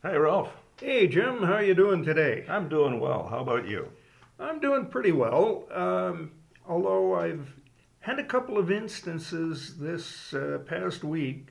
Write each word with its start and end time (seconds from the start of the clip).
Hey, 0.00 0.16
Ralph. 0.16 0.52
Hey, 0.80 1.08
Jim, 1.08 1.42
how 1.42 1.54
are 1.54 1.62
you 1.64 1.74
doing 1.74 2.04
today? 2.04 2.44
I'm 2.48 2.68
doing 2.68 3.00
well. 3.00 3.26
How 3.26 3.40
about 3.40 3.66
you? 3.66 3.90
I'm 4.38 4.60
doing 4.60 4.86
pretty 4.86 5.10
well. 5.10 5.64
Um, 5.72 6.30
although 6.68 7.16
I've 7.16 7.52
had 7.98 8.20
a 8.20 8.24
couple 8.24 8.58
of 8.58 8.70
instances 8.70 9.76
this 9.78 10.32
uh, 10.32 10.58
past 10.66 11.02
week 11.02 11.48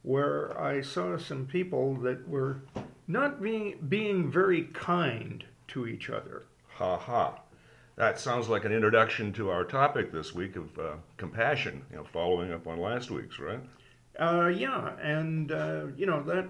where 0.00 0.58
I 0.58 0.80
saw 0.80 1.18
some 1.18 1.44
people 1.44 1.94
that 1.96 2.26
were 2.26 2.62
not 3.06 3.42
being 3.42 3.76
being 3.86 4.30
very 4.30 4.64
kind 4.72 5.44
to 5.68 5.86
each 5.86 6.08
other. 6.08 6.44
Ha 6.76 6.96
ha. 6.96 7.40
That 7.96 8.18
sounds 8.18 8.48
like 8.48 8.64
an 8.64 8.72
introduction 8.72 9.30
to 9.34 9.50
our 9.50 9.64
topic 9.64 10.10
this 10.10 10.34
week 10.34 10.56
of 10.56 10.78
uh, 10.78 10.92
compassion. 11.18 11.84
You 11.90 11.98
know, 11.98 12.04
following 12.04 12.50
up 12.50 12.66
on 12.66 12.80
last 12.80 13.10
week's, 13.10 13.38
right? 13.38 13.60
Uh, 14.18 14.46
yeah, 14.48 14.96
and 15.02 15.52
uh, 15.52 15.88
you 15.98 16.06
know 16.06 16.22
that 16.22 16.48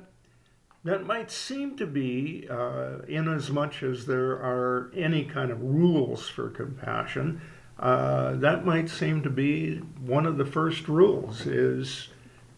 that 0.84 1.06
might 1.06 1.30
seem 1.30 1.76
to 1.76 1.86
be, 1.86 2.46
uh, 2.50 2.98
in 3.06 3.28
as 3.28 3.50
much 3.50 3.82
as 3.82 4.06
there 4.06 4.32
are 4.32 4.90
any 4.94 5.24
kind 5.24 5.50
of 5.50 5.60
rules 5.60 6.28
for 6.28 6.48
compassion, 6.48 7.40
uh, 7.78 8.32
that 8.36 8.64
might 8.64 8.88
seem 8.88 9.22
to 9.22 9.30
be 9.30 9.78
one 10.04 10.26
of 10.26 10.36
the 10.36 10.44
first 10.44 10.88
rules 10.88 11.46
is 11.46 12.08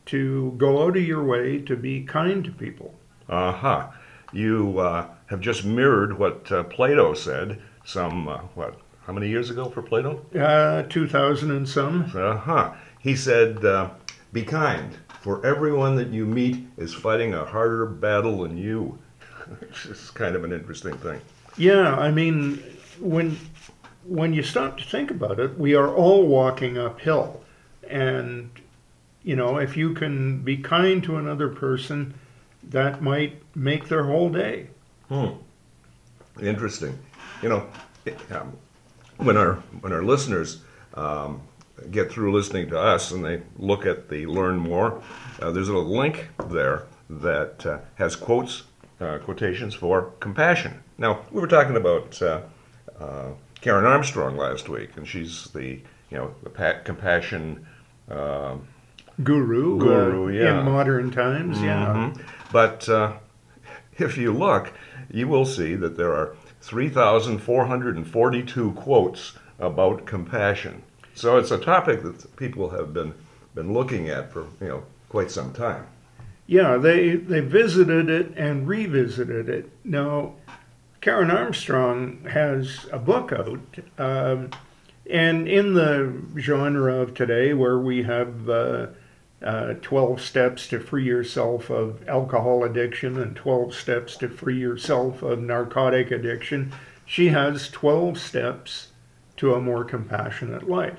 to 0.06 0.52
go 0.56 0.84
out 0.84 0.96
of 0.96 1.02
your 1.02 1.22
way 1.22 1.58
to 1.60 1.76
be 1.76 2.02
kind 2.02 2.44
to 2.44 2.50
people. 2.50 2.94
Uh 3.28 3.52
huh. 3.52 3.88
You 4.32 4.78
uh, 4.78 5.06
have 5.26 5.40
just 5.40 5.64
mirrored 5.64 6.18
what 6.18 6.50
uh, 6.50 6.64
Plato 6.64 7.14
said 7.14 7.60
some, 7.84 8.28
uh, 8.28 8.38
what, 8.54 8.78
how 9.06 9.12
many 9.12 9.28
years 9.28 9.50
ago 9.50 9.68
for 9.68 9.82
Plato? 9.82 10.24
Uh, 10.36 10.82
2000 10.84 11.50
and 11.50 11.68
some. 11.68 12.10
Uh 12.14 12.36
huh. 12.36 12.72
He 12.98 13.14
said, 13.14 13.64
uh, 13.64 13.90
Be 14.32 14.42
kind, 14.42 14.96
for 15.22 15.44
everyone 15.46 15.94
that 15.96 16.08
you 16.08 16.26
meet 16.26 16.66
is 16.76 16.92
fighting 16.92 17.32
a 17.32 17.44
harder 17.44 17.86
battle 17.86 18.42
than 18.42 18.56
you. 18.56 18.98
Which 19.60 19.86
is 19.86 20.10
kind 20.10 20.34
of 20.34 20.44
an 20.44 20.52
interesting 20.52 20.96
thing. 20.98 21.20
Yeah, 21.56 21.94
I 21.94 22.10
mean, 22.10 22.62
when 23.00 23.38
when 24.04 24.34
you 24.34 24.42
stop 24.42 24.78
to 24.78 24.84
think 24.84 25.10
about 25.10 25.38
it, 25.38 25.58
we 25.58 25.74
are 25.74 25.94
all 25.94 26.26
walking 26.26 26.76
uphill, 26.76 27.42
and 27.88 28.50
you 29.22 29.36
know, 29.36 29.58
if 29.58 29.76
you 29.76 29.94
can 29.94 30.42
be 30.42 30.56
kind 30.56 31.02
to 31.04 31.16
another 31.16 31.48
person, 31.48 32.14
that 32.64 33.02
might 33.02 33.42
make 33.54 33.88
their 33.88 34.04
whole 34.04 34.30
day. 34.30 34.68
Hmm. 35.08 35.28
Interesting. 36.40 36.98
You 37.42 37.48
know, 37.50 37.66
um, 38.30 38.56
when 39.18 39.36
our 39.36 39.54
when 39.80 39.92
our 39.92 40.02
listeners 40.02 40.62
um, 40.94 41.42
get 41.90 42.10
through 42.10 42.32
listening 42.32 42.68
to 42.70 42.78
us 42.78 43.10
and 43.10 43.24
they 43.24 43.42
look 43.58 43.84
at 43.86 44.08
the 44.08 44.26
learn 44.26 44.56
more, 44.56 45.02
uh, 45.40 45.50
there's 45.50 45.68
a 45.68 45.76
link 45.78 46.28
there 46.48 46.84
that 47.10 47.66
uh, 47.66 47.78
has 47.96 48.16
quotes, 48.16 48.62
uh, 49.00 49.18
quotations 49.18 49.74
for 49.74 50.12
compassion. 50.20 50.82
Now 50.98 51.20
we 51.30 51.40
were 51.40 51.46
talking 51.48 51.76
about 51.76 52.20
uh, 52.22 52.40
uh, 53.00 53.30
Karen 53.60 53.84
Armstrong 53.84 54.36
last 54.36 54.68
week, 54.68 54.90
and 54.96 55.06
she's 55.06 55.44
the 55.54 55.80
you 56.10 56.18
know 56.18 56.34
the 56.42 56.50
pa- 56.50 56.80
compassion. 56.84 57.66
um 58.10 58.66
Guru, 59.22 59.78
Guru, 59.78 60.28
uh, 60.28 60.30
yeah. 60.30 60.60
in 60.60 60.64
modern 60.64 61.10
times, 61.10 61.60
yeah. 61.60 61.86
Mhm. 61.94 62.16
But 62.50 62.88
uh, 62.88 63.12
if 63.98 64.16
you 64.16 64.32
look, 64.32 64.72
you 65.10 65.28
will 65.28 65.44
see 65.44 65.74
that 65.76 65.98
there 65.98 66.14
are 66.14 66.34
3,442 66.62 68.72
quotes 68.72 69.32
about 69.58 70.06
compassion. 70.06 70.82
So 71.14 71.36
it's 71.36 71.50
a 71.50 71.58
topic 71.58 72.02
that 72.02 72.36
people 72.36 72.70
have 72.70 72.92
been, 72.92 73.14
been 73.54 73.72
looking 73.72 74.08
at 74.08 74.32
for 74.32 74.46
you 74.60 74.68
know 74.68 74.84
quite 75.08 75.30
some 75.30 75.52
time. 75.52 75.86
Yeah, 76.46 76.76
they 76.76 77.16
they 77.16 77.40
visited 77.40 78.10
it 78.10 78.32
and 78.36 78.66
revisited 78.66 79.48
it. 79.48 79.70
Now, 79.84 80.34
Karen 81.00 81.30
Armstrong 81.30 82.24
has 82.30 82.86
a 82.92 82.98
book 82.98 83.32
out, 83.32 83.60
um, 83.98 84.50
and 85.08 85.48
in 85.48 85.74
the 85.74 86.12
genre 86.38 86.94
of 87.00 87.14
today, 87.14 87.54
where 87.54 87.78
we 87.78 88.02
have 88.02 88.48
uh, 88.48 88.86
uh, 89.42 89.74
12 89.82 90.20
steps 90.20 90.68
to 90.68 90.78
free 90.78 91.04
yourself 91.04 91.70
of 91.70 92.06
alcohol 92.08 92.64
addiction 92.64 93.20
and 93.20 93.34
12 93.34 93.74
steps 93.74 94.16
to 94.16 94.28
free 94.28 94.58
yourself 94.58 95.22
of 95.22 95.40
narcotic 95.40 96.10
addiction, 96.10 96.72
she 97.04 97.28
has 97.28 97.68
12 97.70 98.18
steps 98.18 98.91
to 99.36 99.54
a 99.54 99.60
more 99.60 99.84
compassionate 99.84 100.68
life. 100.68 100.98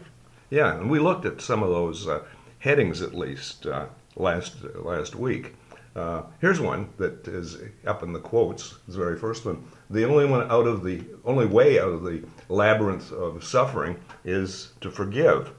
Yeah, 0.49 0.77
and 0.77 0.89
we 0.89 0.99
looked 0.99 1.25
at 1.25 1.41
some 1.41 1.63
of 1.63 1.69
those 1.69 2.07
uh, 2.07 2.23
headings 2.59 3.01
at 3.01 3.13
least 3.13 3.66
uh, 3.66 3.88
last 4.16 4.63
last 4.75 5.16
week. 5.16 5.55
Uh, 5.95 6.23
here's 6.41 6.59
one 6.59 6.89
that 6.97 7.27
is 7.27 7.57
up 7.85 8.01
in 8.01 8.13
the 8.13 8.19
quotes. 8.19 8.75
The 8.88 8.97
very 8.97 9.17
first 9.17 9.45
one. 9.45 9.63
The 9.89 10.05
only 10.05 10.25
one 10.25 10.49
out 10.49 10.66
of 10.66 10.83
the 10.83 11.03
only 11.23 11.45
way 11.45 11.79
out 11.79 11.89
of 11.89 12.03
the 12.03 12.23
labyrinth 12.49 13.11
of 13.11 13.44
suffering 13.44 13.97
is 14.25 14.73
to 14.81 14.89
forgive. 14.89 15.51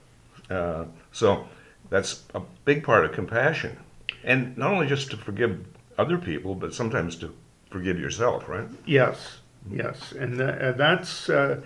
Uh, 0.50 0.84
so 1.12 1.46
that's 1.88 2.24
a 2.34 2.42
big 2.64 2.82
part 2.82 3.04
of 3.04 3.12
compassion, 3.12 3.78
and 4.24 4.56
not 4.58 4.72
only 4.72 4.86
just 4.86 5.10
to 5.10 5.16
forgive 5.16 5.64
other 5.98 6.18
people, 6.18 6.54
but 6.54 6.74
sometimes 6.74 7.16
to 7.16 7.32
forgive 7.70 7.98
yourself. 7.98 8.48
Right? 8.48 8.68
Yes, 8.86 9.38
yes, 9.70 10.12
and 10.12 10.41
uh, 10.41 10.72
that's 10.72 11.28
uh, 11.28 11.60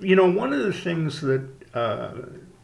you 0.00 0.16
know 0.16 0.30
one 0.30 0.52
of 0.52 0.60
the 0.60 0.72
things 0.72 1.20
that 1.20 1.48
uh, 1.74 2.12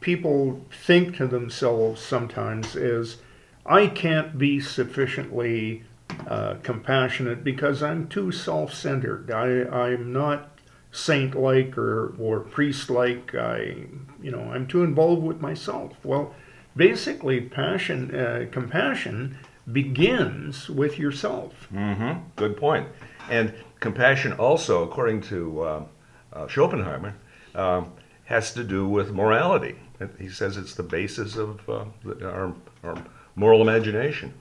people 0.01 0.65
think 0.85 1.17
to 1.17 1.27
themselves 1.27 2.01
sometimes 2.01 2.77
is, 2.77 3.19
I 3.65 3.87
can't 3.87 4.39
be 4.39 4.61
sufficiently 4.61 5.85
uh, 6.27 6.57
compassionate 6.63 7.43
because 7.45 7.83
I'm 7.83 8.09
too 8.09 8.33
self-centered. 8.33 9.31
I 9.31 9.65
I'm 9.65 10.13
not 10.13 10.59
saint-like 10.91 11.79
or 11.79 12.15
or 12.19 12.41
priest-like. 12.41 13.35
I 13.35 13.87
you 14.23 14.31
know 14.31 14.51
I'm 14.53 14.67
too 14.67 14.83
involved 14.83 15.23
with 15.23 15.41
myself. 15.41 15.93
Well, 16.03 16.35
basically, 16.77 17.41
passion, 17.41 18.15
uh, 18.15 18.47
compassion 18.51 19.39
begins 19.71 20.69
with 20.69 20.99
yourself. 20.99 21.69
Mm-hmm. 21.73 22.21
Good 22.37 22.57
point. 22.57 22.89
And 23.31 23.55
compassion 23.81 24.33
also, 24.33 24.83
according 24.83 25.23
to 25.23 25.87
uh, 26.33 26.47
Schopenhauer, 26.49 27.15
um, 27.55 27.93
has 28.25 28.53
to 28.55 28.65
do 28.65 28.89
with 28.89 29.13
morality. 29.13 29.77
He 30.19 30.29
says 30.29 30.57
it's 30.57 30.75
the 30.75 30.83
basis 30.83 31.37
of 31.37 31.69
uh, 31.69 31.85
the, 32.05 32.29
our, 32.29 32.55
our 32.83 33.05
moral 33.37 33.63
imagination. 33.63 34.35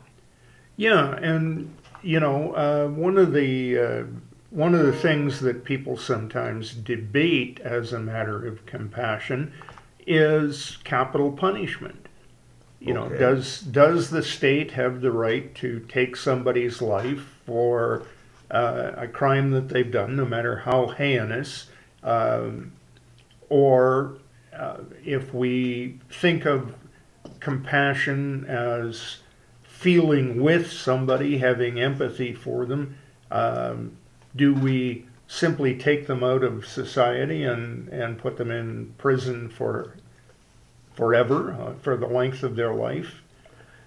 Yeah, 0.77 1.15
and 1.17 1.75
you 2.01 2.19
know, 2.19 2.53
uh, 2.53 2.87
one 2.87 3.17
of 3.17 3.33
the 3.33 3.79
uh, 3.79 4.03
one 4.49 4.73
of 4.73 4.85
the 4.85 4.93
things 4.93 5.39
that 5.41 5.63
people 5.63 5.97
sometimes 5.97 6.73
debate 6.73 7.59
as 7.59 7.93
a 7.93 7.99
matter 7.99 8.45
of 8.45 8.65
compassion 8.65 9.53
is 10.07 10.77
capital 10.83 11.31
punishment. 11.31 12.07
You 12.79 12.95
know, 12.95 13.09
does 13.09 13.61
does 13.61 14.09
the 14.09 14.23
state 14.23 14.71
have 14.71 15.01
the 15.01 15.11
right 15.11 15.53
to 15.55 15.81
take 15.81 16.15
somebody's 16.15 16.81
life 16.81 17.39
for 17.45 18.07
uh, 18.49 18.93
a 18.97 19.07
crime 19.07 19.51
that 19.51 19.69
they've 19.69 19.91
done, 19.91 20.15
no 20.15 20.25
matter 20.25 20.57
how 20.57 20.87
heinous? 20.87 21.67
Um, 22.03 22.73
or 23.49 24.17
uh, 24.53 24.77
if 25.05 25.33
we 25.33 25.99
think 26.09 26.45
of 26.45 26.75
compassion 27.39 28.45
as 28.45 29.17
feeling 29.63 30.41
with 30.41 30.71
somebody, 30.71 31.37
having 31.39 31.79
empathy 31.79 32.33
for 32.33 32.65
them, 32.65 32.97
um, 33.29 33.97
do 34.35 34.53
we 34.53 35.05
simply 35.27 35.77
take 35.77 36.07
them 36.07 36.23
out 36.23 36.43
of 36.43 36.65
society 36.65 37.43
and, 37.43 37.87
and 37.89 38.17
put 38.17 38.37
them 38.37 38.51
in 38.51 38.93
prison 38.97 39.49
for 39.49 39.95
forever, 40.93 41.53
uh, 41.53 41.73
for 41.81 41.95
the 41.97 42.07
length 42.07 42.43
of 42.43 42.55
their 42.55 42.73
life? 42.73 43.21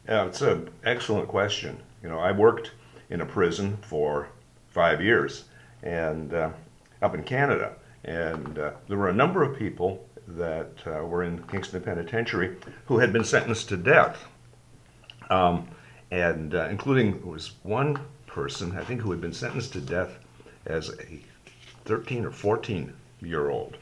Yeah, 0.08 0.26
it's 0.26 0.42
an 0.42 0.70
excellent 0.84 1.28
question. 1.28 1.78
You 2.02 2.08
know, 2.08 2.18
I 2.18 2.32
worked 2.32 2.72
in 3.10 3.20
a 3.20 3.26
prison 3.26 3.78
for 3.82 4.28
five 4.70 5.00
years, 5.00 5.44
and 5.82 6.32
uh, 6.34 6.50
up 7.00 7.14
in 7.14 7.22
Canada, 7.22 7.74
and 8.04 8.58
uh, 8.58 8.72
there 8.88 8.98
were 8.98 9.08
a 9.08 9.14
number 9.14 9.42
of 9.42 9.58
people 9.58 10.06
that 10.26 10.72
uh, 10.86 11.04
were 11.04 11.22
in 11.22 11.42
Kingston 11.44 11.82
Penitentiary 11.82 12.56
who 12.86 12.98
had 12.98 13.12
been 13.12 13.24
sentenced 13.24 13.68
to 13.70 13.76
death, 13.76 14.24
um, 15.30 15.68
and 16.10 16.54
uh, 16.54 16.68
including 16.70 17.26
was 17.26 17.52
one 17.62 17.98
person 18.26 18.76
I 18.76 18.84
think 18.84 19.00
who 19.00 19.10
had 19.10 19.20
been 19.20 19.32
sentenced 19.32 19.72
to 19.74 19.80
death 19.80 20.18
as 20.66 20.90
a 20.90 21.20
13 21.84 22.24
or 22.24 22.30
14 22.30 22.92
year 23.20 23.50
old, 23.50 23.76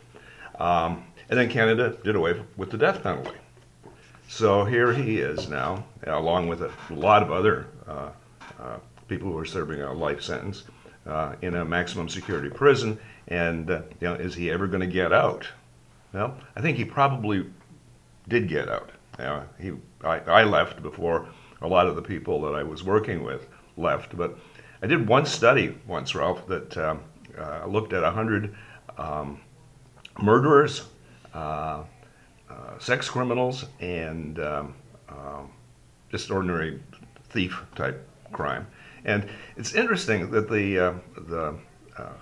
um, 0.59 1.05
and 1.29 1.39
then 1.39 1.49
Canada 1.49 1.97
did 2.05 2.17
away 2.17 2.41
with 2.57 2.71
the 2.71 2.79
death 2.79 3.03
penalty. 3.03 3.37
So 4.29 4.65
here 4.65 4.93
he 4.93 5.19
is 5.19 5.49
now, 5.49 5.85
along 6.07 6.49
with 6.49 6.63
a 6.63 6.71
lot 6.91 7.23
of 7.23 7.31
other 7.31 7.67
uh, 7.87 8.11
uh, 8.59 8.79
people 9.09 9.31
who 9.31 9.39
are 9.39 9.45
serving 9.45 9.83
a 9.83 9.93
life 9.93 10.23
sentence 10.23 10.65
uh, 11.07 11.35
in 11.43 11.57
a 11.57 11.65
maximum 11.65 12.09
security 12.09 12.49
prison. 12.49 12.99
And 13.29 13.71
uh, 13.71 13.83
you 14.01 14.09
know, 14.09 14.15
is 14.15 14.35
he 14.35 14.51
ever 14.51 14.67
going 14.67 14.81
to 14.81 14.87
get 14.87 15.13
out? 15.13 15.47
Well, 16.13 16.37
I 16.57 16.61
think 16.61 16.77
he 16.77 16.85
probably 16.85 17.47
did 18.29 18.49
get 18.49 18.69
out. 18.69 18.91
You 19.19 19.25
know, 19.25 19.43
he, 19.61 19.73
I, 20.05 20.19
I 20.21 20.45
left 20.45 20.83
before 20.83 21.29
a 21.61 21.69
lot 21.69 21.87
of 21.87 21.97
the 21.97 22.03
people 22.03 22.41
that 22.43 22.55
I 22.55 22.63
was 22.63 22.83
working 22.83 23.23
with 23.23 23.47
left, 23.77 24.17
but 24.17 24.39
I 24.83 24.87
did 24.87 25.07
one 25.07 25.25
study 25.25 25.79
once, 25.87 26.15
Ralph, 26.15 26.47
that 26.49 26.77
um, 26.77 27.01
uh, 27.39 27.67
looked 27.67 27.93
at 27.93 28.03
100 28.03 28.55
um, 28.99 29.41
murderers, 30.21 30.85
uh, 31.35 31.85
uh, 32.51 32.79
sex 32.79 33.09
criminals, 33.09 33.65
and 33.81 34.39
um, 34.41 34.75
um, 35.09 35.51
just 36.11 36.31
ordinary 36.31 36.83
thief 37.31 37.63
type 37.75 38.07
crime. 38.33 38.67
And 39.05 39.29
it's 39.57 39.75
interesting 39.75 40.31
that 40.31 40.51
the, 40.51 40.79
uh, 40.79 40.95
the 41.17 41.55
uh, 41.97 42.13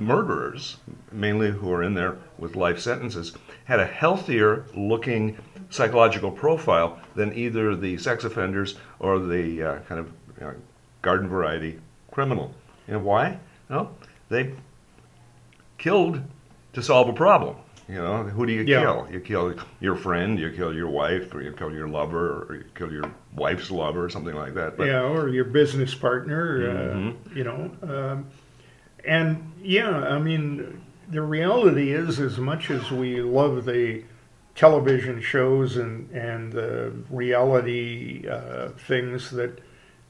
murderers, 0.00 0.78
mainly 1.12 1.50
who 1.50 1.70
are 1.72 1.82
in 1.82 1.94
there 1.94 2.16
with 2.38 2.56
life 2.56 2.80
sentences, 2.80 3.32
had 3.64 3.78
a 3.80 3.86
healthier 3.86 4.64
looking 4.74 5.36
psychological 5.68 6.30
profile 6.32 6.98
than 7.14 7.32
either 7.34 7.76
the 7.76 7.96
sex 7.98 8.24
offenders 8.24 8.76
or 8.98 9.18
the 9.20 9.62
uh, 9.62 9.78
kind 9.80 10.00
of 10.00 10.06
you 10.40 10.46
know, 10.46 10.54
garden 11.02 11.28
variety 11.28 11.78
criminal. 12.10 12.52
You 12.88 12.94
know 12.94 13.00
why? 13.00 13.38
No, 13.68 13.90
they 14.30 14.52
killed 15.78 16.20
to 16.72 16.82
solve 16.82 17.08
a 17.08 17.12
problem. 17.12 17.56
You 17.88 17.96
know, 17.96 18.22
who 18.22 18.46
do 18.46 18.52
you 18.52 18.62
Yeah. 18.62 18.80
kill? 18.82 19.08
You 19.10 19.20
kill 19.20 19.54
your 19.80 19.96
friend, 19.96 20.38
you 20.38 20.50
kill 20.52 20.72
your 20.72 20.88
wife, 20.88 21.34
or 21.34 21.42
you 21.42 21.50
kill 21.52 21.72
your 21.72 21.88
lover, 21.88 22.46
or 22.48 22.54
you 22.54 22.64
kill 22.76 22.92
your 22.92 23.10
wife's 23.34 23.70
lover, 23.70 24.04
or 24.04 24.08
something 24.08 24.34
like 24.36 24.54
that. 24.54 24.76
But 24.76 24.86
yeah, 24.86 25.02
or 25.02 25.28
your 25.28 25.44
business 25.44 25.92
partner, 25.94 26.58
Mhm. 26.60 27.10
uh, 27.10 27.14
you 27.34 27.42
know. 27.44 27.70
Um, 27.82 28.26
and 29.04 29.52
yeah, 29.62 29.90
I 29.90 30.18
mean, 30.18 30.82
the 31.08 31.22
reality 31.22 31.92
is, 31.92 32.20
as 32.20 32.38
much 32.38 32.70
as 32.70 32.90
we 32.90 33.20
love 33.20 33.64
the 33.64 34.04
television 34.54 35.20
shows 35.20 35.76
and 35.76 36.10
and 36.10 36.52
the 36.52 36.92
reality 37.10 38.26
uh, 38.28 38.68
things 38.70 39.30
that 39.30 39.60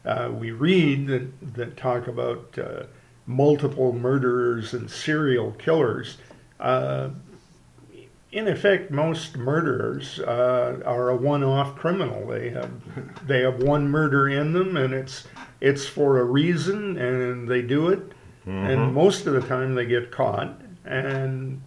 uh, 0.05 0.31
we 0.33 0.51
read 0.51 1.07
that 1.07 1.55
that 1.55 1.77
talk 1.77 2.07
about 2.07 2.59
uh, 2.59 2.85
multiple 3.27 3.93
murderers 3.93 4.75
and 4.75 4.91
serial 4.91 5.53
killers. 5.53 6.19
Uh, 6.59 7.11
in 8.33 8.47
effect, 8.47 8.93
most 8.93 9.37
murderers 9.37 10.21
uh, 10.21 10.81
are 10.85 11.09
a 11.09 11.17
one-off 11.17 11.75
criminal. 11.75 12.29
They 12.29 12.51
have 12.51 12.71
they 13.27 13.41
have 13.43 13.63
one 13.63 13.89
murder 13.89 14.29
in 14.29 14.53
them, 14.53 14.77
and 14.77 14.95
it's 14.95 15.27
it's 15.61 15.87
for 15.87 16.19
a 16.19 16.25
reason, 16.25 16.97
and 16.97 17.49
they 17.49 17.63
do 17.63 17.89
it. 17.89 18.13
And 18.47 18.95
most 18.95 19.27
of 19.27 19.35
the 19.35 19.43
time, 19.43 19.75
they 19.75 19.87
get 19.87 20.11
caught. 20.11 20.61
And 20.85 21.63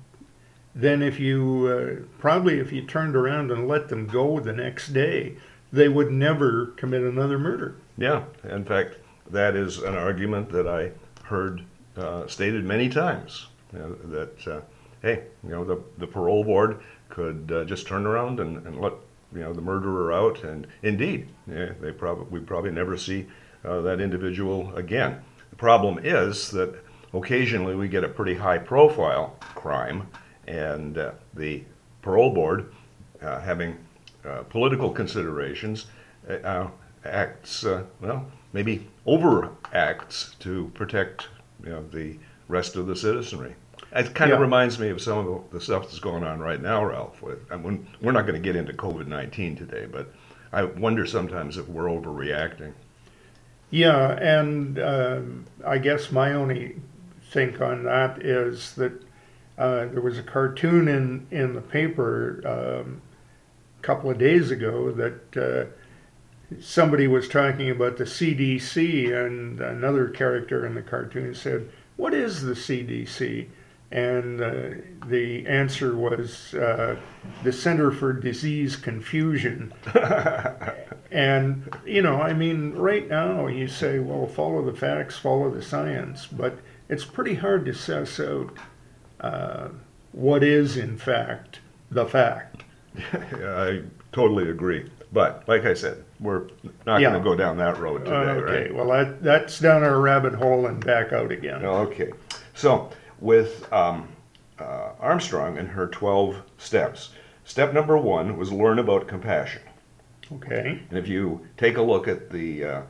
then, 0.75 1.01
if 1.01 1.19
you 1.19 1.67
uh, 1.67 2.05
probably 2.19 2.59
if 2.59 2.71
you 2.71 2.81
turned 2.81 3.15
around 3.15 3.51
and 3.51 3.67
let 3.67 3.89
them 3.89 4.07
go 4.07 4.39
the 4.39 4.53
next 4.53 4.87
day, 4.89 5.37
they 5.71 5.87
would 5.87 6.11
never 6.11 6.67
commit 6.77 7.03
another 7.03 7.37
murder. 7.37 7.75
Yeah, 7.97 8.23
in 8.43 8.65
fact, 8.65 8.97
that 9.29 9.55
is 9.55 9.79
an 9.79 9.95
argument 9.95 10.49
that 10.49 10.67
I 10.67 10.91
heard 11.25 11.63
uh, 11.95 12.27
stated 12.27 12.65
many 12.65 12.89
times. 12.89 13.47
You 13.71 13.79
know, 13.79 13.93
that 14.05 14.47
uh, 14.47 14.61
hey, 15.01 15.23
you 15.43 15.49
know, 15.49 15.63
the 15.63 15.79
the 15.97 16.07
parole 16.07 16.43
board 16.43 16.81
could 17.09 17.51
uh, 17.51 17.63
just 17.65 17.85
turn 17.85 18.05
around 18.05 18.39
and, 18.39 18.65
and 18.65 18.81
let 18.81 18.93
you 19.33 19.41
know 19.41 19.53
the 19.53 19.61
murderer 19.61 20.11
out, 20.11 20.43
and 20.43 20.67
indeed, 20.81 21.27
yeah, 21.47 21.73
they 21.79 21.91
probably 21.91 22.25
we 22.29 22.39
probably 22.39 22.71
never 22.71 22.97
see 22.97 23.27
uh, 23.63 23.81
that 23.81 24.01
individual 24.01 24.75
again. 24.75 25.21
The 25.53 25.57
problem 25.57 25.99
is 26.03 26.49
that 26.49 26.73
occasionally 27.13 27.75
we 27.75 27.87
get 27.87 28.03
a 28.03 28.09
pretty 28.09 28.33
high 28.33 28.57
profile 28.57 29.35
crime, 29.53 30.07
and 30.47 30.97
uh, 30.97 31.11
the 31.35 31.63
parole 32.01 32.33
board, 32.33 32.73
uh, 33.21 33.39
having 33.39 33.77
uh, 34.25 34.41
political 34.49 34.89
considerations, 34.89 35.85
uh, 36.27 36.33
uh, 36.33 36.69
acts 37.05 37.65
uh, 37.65 37.83
well 38.01 38.25
maybe 38.51 38.87
overacts 39.05 40.39
to 40.39 40.71
protect 40.73 41.27
you 41.63 41.69
know 41.69 41.83
the 41.91 42.17
rest 42.47 42.75
of 42.75 42.87
the 42.87 42.95
citizenry. 42.95 43.53
It 43.95 44.15
kind 44.15 44.31
of 44.31 44.39
reminds 44.39 44.79
me 44.79 44.89
of 44.89 45.03
some 45.03 45.19
of 45.19 45.51
the, 45.51 45.61
stuff 45.61 45.83
that's 45.83 45.99
going 45.99 46.23
on 46.23 46.39
right 46.39 46.59
now, 46.59 46.83
Ralph. 46.83 47.21
With, 47.21 47.39
I 47.51 47.57
mean, 47.57 47.85
we're 48.01 48.11
not 48.11 48.25
going 48.25 48.41
to 48.41 48.41
get 48.41 48.55
into 48.55 48.73
COVID 48.73 49.05
nineteen 49.05 49.55
today, 49.55 49.85
but 49.85 50.11
I 50.51 50.63
wonder 50.63 51.05
sometimes 51.05 51.57
if 51.57 51.67
we're 51.69 51.85
overreacting. 51.85 52.73
Yeah, 53.73 54.11
and 54.11 54.77
um 54.77 55.45
I 55.65 55.79
guess 55.79 56.11
my 56.11 56.33
only 56.33 56.75
think 57.31 57.59
on 57.59 57.85
that 57.85 58.23
is 58.23 58.75
that 58.75 58.93
uh, 59.57 59.85
there 59.85 60.01
was 60.01 60.19
a 60.19 60.23
cartoon 60.23 60.87
in 60.87 61.25
in 61.31 61.53
the 61.53 61.61
paper 61.61 62.41
um, 62.45 63.01
a 63.79 63.81
couple 63.81 64.11
of 64.11 64.19
days 64.19 64.51
ago 64.51 64.91
that 64.91 65.37
uh, 65.37 66.55
somebody 66.61 67.07
was 67.07 67.27
talking 67.27 67.71
about 67.71 67.97
the 67.97 68.03
CDC, 68.03 69.11
and 69.11 69.59
another 69.59 70.07
character 70.07 70.67
in 70.67 70.75
the 70.75 70.83
cartoon 70.83 71.33
said, 71.33 71.67
"What 71.97 72.13
is 72.13 72.43
the 72.43 72.53
CDC?" 72.53 73.47
And 73.91 74.39
uh, 74.39 74.69
the 75.07 75.47
answer 75.47 75.95
was 75.95 76.53
uh, 76.53 76.95
the 77.43 77.51
Center 77.51 77.91
for 77.91 78.13
Disease 78.13 78.75
Confusion. 78.75 79.73
And, 81.13 81.69
you 81.85 82.01
know, 82.01 82.19
I 82.19 82.33
mean, 82.33 82.73
right 82.73 83.07
now 83.07 83.45
you 83.45 83.67
say, 83.67 83.99
well, 83.99 84.25
follow 84.25 84.65
the 84.65 84.73
facts, 84.77 85.15
follow 85.15 85.51
the 85.51 85.61
science, 85.61 86.25
but 86.25 86.57
it's 86.89 87.05
pretty 87.05 87.35
hard 87.35 87.65
to 87.65 87.73
suss 87.75 88.19
out 88.19 88.49
uh, 89.21 89.67
what 90.11 90.43
is, 90.43 90.75
in 90.75 90.97
fact, 90.97 91.59
the 91.91 92.07
fact. 92.07 92.63
I 93.13 93.83
totally 94.11 94.49
agree. 94.49 94.89
But 95.11 95.43
like 95.47 95.65
I 95.65 95.75
said, 95.75 96.03
we're 96.19 96.47
not 96.87 96.99
Yeah. 96.99 97.11
going 97.11 97.23
to 97.23 97.29
go 97.29 97.35
down 97.35 97.57
that 97.57 97.77
road 97.77 98.05
today, 98.05 98.15
okay, 98.15 98.61
right? 98.63 98.73
well, 98.75 98.87
that, 98.87 99.21
that's 99.21 99.59
down 99.59 99.83
our 99.83 99.99
rabbit 99.99 100.33
hole 100.33 100.65
and 100.65 100.83
back 100.83 101.13
out 101.13 101.31
again. 101.31 101.63
Okay. 101.63 102.11
So 102.55 102.89
with 103.19 103.71
um, 103.71 104.07
uh, 104.57 104.93
Armstrong 104.99 105.59
and 105.59 105.67
her 105.69 105.85
12 105.87 106.41
steps, 106.57 107.11
step 107.45 107.71
number 107.71 107.99
one 107.99 108.35
was 108.35 108.51
learn 108.51 108.79
about 108.79 109.07
compassion. 109.07 109.61
Okay, 110.31 110.81
And 110.89 110.97
if 110.97 111.07
you 111.07 111.45
take 111.57 111.77
a 111.77 111.81
look 111.81 112.07
at 112.07 112.29
the 112.29 112.63
uh, 112.63 112.81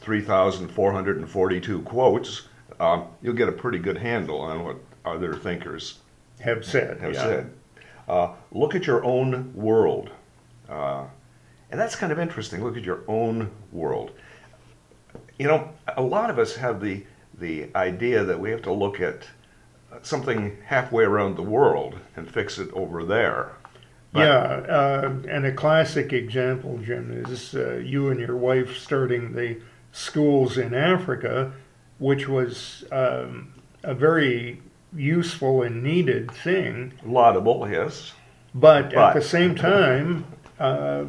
3,442 0.00 1.82
quotes, 1.82 2.48
um, 2.80 3.06
you'll 3.22 3.34
get 3.34 3.48
a 3.48 3.52
pretty 3.52 3.78
good 3.78 3.98
handle 3.98 4.40
on 4.40 4.64
what 4.64 4.76
other 5.04 5.34
thinkers 5.34 5.98
have 6.40 6.64
said. 6.64 7.00
have 7.00 7.14
yeah. 7.14 7.22
said. 7.22 7.52
Uh, 8.08 8.32
look 8.52 8.74
at 8.74 8.86
your 8.86 9.04
own 9.04 9.52
world. 9.54 10.10
Uh, 10.68 11.04
and 11.70 11.78
that's 11.78 11.94
kind 11.94 12.12
of 12.12 12.18
interesting. 12.18 12.64
Look 12.64 12.76
at 12.76 12.84
your 12.84 13.02
own 13.08 13.50
world. 13.72 14.12
You 15.38 15.46
know, 15.46 15.70
a 15.96 16.02
lot 16.02 16.30
of 16.30 16.38
us 16.38 16.56
have 16.56 16.80
the, 16.80 17.04
the 17.38 17.68
idea 17.74 18.24
that 18.24 18.38
we 18.38 18.50
have 18.50 18.62
to 18.62 18.72
look 18.72 19.00
at 19.00 19.26
something 20.02 20.56
halfway 20.64 21.04
around 21.04 21.36
the 21.36 21.42
world 21.42 21.98
and 22.16 22.30
fix 22.30 22.58
it 22.58 22.70
over 22.72 23.04
there. 23.04 23.52
But- 24.12 24.20
yeah, 24.20 24.42
uh, 24.74 25.12
and 25.28 25.44
a 25.44 25.52
classic 25.52 26.12
example, 26.12 26.78
Jim, 26.78 27.24
is 27.28 27.54
uh, 27.54 27.74
you 27.84 28.08
and 28.10 28.18
your 28.18 28.36
wife 28.36 28.76
starting 28.78 29.34
the 29.34 29.58
schools 29.92 30.56
in 30.56 30.74
Africa, 30.74 31.52
which 31.98 32.26
was 32.28 32.84
um, 32.90 33.52
a 33.82 33.94
very 33.94 34.62
useful 34.94 35.62
and 35.62 35.82
needed 35.82 36.30
thing. 36.30 36.92
Laudable, 37.04 37.68
yes. 37.70 38.12
But, 38.54 38.94
at 38.94 39.14
the 39.14 39.22
same 39.22 39.54
time, 39.54 40.24
uh, 40.58 41.04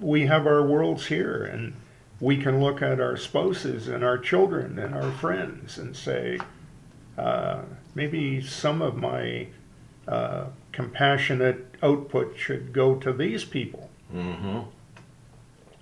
we 0.00 0.26
have 0.26 0.46
our 0.46 0.66
worlds 0.66 1.06
here, 1.06 1.44
and 1.44 1.74
we 2.20 2.38
can 2.38 2.60
look 2.62 2.80
at 2.80 3.00
our 3.00 3.16
spouses 3.16 3.88
and 3.88 4.02
our 4.02 4.16
children 4.18 4.78
and 4.78 4.94
our 4.94 5.10
friends 5.12 5.76
and 5.78 5.94
say, 5.94 6.38
uh, 7.18 7.60
maybe 7.94 8.40
some 8.40 8.80
of 8.80 8.96
my 8.96 9.46
uh, 10.08 10.44
compassionate 10.72 11.74
output 11.82 12.36
should 12.36 12.72
go 12.72 12.94
to 12.96 13.12
these 13.12 13.44
people. 13.44 13.88
Mm-hmm. 14.14 14.60